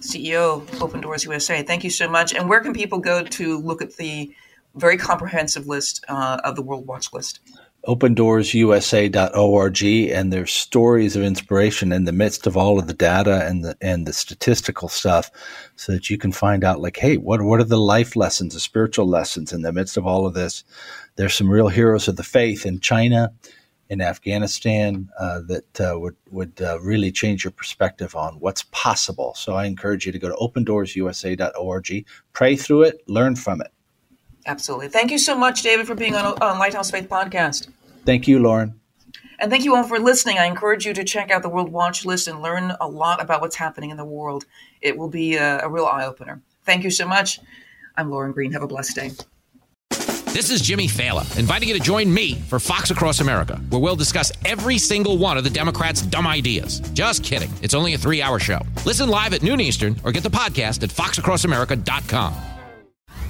CEO 0.00 0.62
of 0.62 0.82
Open 0.82 1.00
Doors 1.00 1.24
USA, 1.24 1.62
thank 1.62 1.84
you 1.84 1.90
so 1.90 2.08
much. 2.08 2.32
And 2.34 2.48
where 2.48 2.60
can 2.60 2.72
people 2.72 2.98
go 2.98 3.24
to 3.24 3.58
look 3.58 3.82
at 3.82 3.96
the 3.96 4.32
very 4.74 4.96
comprehensive 4.96 5.66
list 5.66 6.04
uh, 6.08 6.40
of 6.44 6.54
the 6.54 6.62
World 6.62 6.86
Watch 6.86 7.12
List? 7.12 7.40
opendoorsusa.org 7.86 9.82
and 9.84 10.32
there's 10.32 10.52
stories 10.52 11.14
of 11.14 11.22
inspiration 11.22 11.92
in 11.92 12.04
the 12.04 12.12
midst 12.12 12.46
of 12.46 12.56
all 12.56 12.78
of 12.78 12.86
the 12.86 12.94
data 12.94 13.46
and 13.46 13.64
the 13.64 13.76
and 13.80 14.06
the 14.06 14.12
statistical 14.12 14.88
stuff 14.88 15.30
so 15.76 15.92
that 15.92 16.10
you 16.10 16.18
can 16.18 16.32
find 16.32 16.64
out 16.64 16.80
like 16.80 16.96
hey 16.96 17.16
what 17.16 17.40
what 17.42 17.60
are 17.60 17.64
the 17.64 17.78
life 17.78 18.16
lessons 18.16 18.54
the 18.54 18.60
spiritual 18.60 19.06
lessons 19.06 19.52
in 19.52 19.62
the 19.62 19.72
midst 19.72 19.96
of 19.96 20.06
all 20.06 20.26
of 20.26 20.34
this? 20.34 20.64
There's 21.16 21.34
some 21.34 21.50
real 21.50 21.68
heroes 21.68 22.08
of 22.08 22.16
the 22.16 22.24
faith 22.24 22.66
in 22.66 22.80
China 22.80 23.32
in 23.88 24.02
Afghanistan 24.02 25.08
uh, 25.18 25.40
that 25.46 25.80
uh, 25.80 25.98
would 25.98 26.16
would 26.30 26.60
uh, 26.60 26.80
really 26.80 27.12
change 27.12 27.44
your 27.44 27.52
perspective 27.52 28.16
on 28.16 28.40
what's 28.40 28.64
possible. 28.64 29.34
So 29.34 29.54
I 29.54 29.66
encourage 29.66 30.04
you 30.04 30.12
to 30.12 30.18
go 30.18 30.28
to 30.28 30.34
opendoorsusa.org 30.34 32.06
pray 32.32 32.56
through 32.56 32.82
it 32.82 33.02
learn 33.06 33.36
from 33.36 33.60
it 33.60 33.72
Absolutely. 34.48 34.88
Thank 34.88 35.10
you 35.10 35.18
so 35.18 35.36
much, 35.36 35.62
David, 35.62 35.86
for 35.86 35.94
being 35.94 36.14
on, 36.14 36.24
on 36.40 36.58
Lighthouse 36.58 36.90
Faith 36.90 37.08
Podcast. 37.08 37.68
Thank 38.06 38.26
you, 38.26 38.38
Lauren. 38.38 38.80
And 39.38 39.50
thank 39.50 39.64
you 39.64 39.76
all 39.76 39.84
for 39.84 39.98
listening. 39.98 40.38
I 40.38 40.46
encourage 40.46 40.86
you 40.86 40.94
to 40.94 41.04
check 41.04 41.30
out 41.30 41.42
the 41.42 41.50
World 41.50 41.70
Watch 41.70 42.06
List 42.06 42.26
and 42.26 42.40
learn 42.40 42.72
a 42.80 42.88
lot 42.88 43.22
about 43.22 43.42
what's 43.42 43.56
happening 43.56 43.90
in 43.90 43.98
the 43.98 44.06
world. 44.06 44.46
It 44.80 44.96
will 44.96 45.08
be 45.08 45.36
a, 45.36 45.60
a 45.60 45.68
real 45.68 45.84
eye 45.84 46.06
opener. 46.06 46.40
Thank 46.64 46.82
you 46.82 46.90
so 46.90 47.06
much. 47.06 47.40
I'm 47.96 48.10
Lauren 48.10 48.32
Green. 48.32 48.50
Have 48.52 48.62
a 48.62 48.66
blessed 48.66 48.96
day. 48.96 49.10
This 50.32 50.50
is 50.50 50.60
Jimmy 50.62 50.88
Failla, 50.88 51.38
inviting 51.38 51.68
you 51.68 51.74
to 51.74 51.80
join 51.80 52.12
me 52.12 52.34
for 52.34 52.58
Fox 52.58 52.90
Across 52.90 53.20
America, 53.20 53.56
where 53.70 53.80
we'll 53.80 53.96
discuss 53.96 54.32
every 54.44 54.78
single 54.78 55.18
one 55.18 55.36
of 55.36 55.44
the 55.44 55.50
Democrats' 55.50 56.02
dumb 56.02 56.26
ideas. 56.26 56.80
Just 56.92 57.22
kidding. 57.22 57.50
It's 57.60 57.74
only 57.74 57.94
a 57.94 57.98
three 57.98 58.22
hour 58.22 58.38
show. 58.38 58.60
Listen 58.86 59.10
live 59.10 59.34
at 59.34 59.42
noon 59.42 59.60
Eastern 59.60 59.96
or 60.04 60.12
get 60.12 60.22
the 60.22 60.30
podcast 60.30 60.82
at 60.82 60.90
foxacrossamerica.com. 60.90 62.57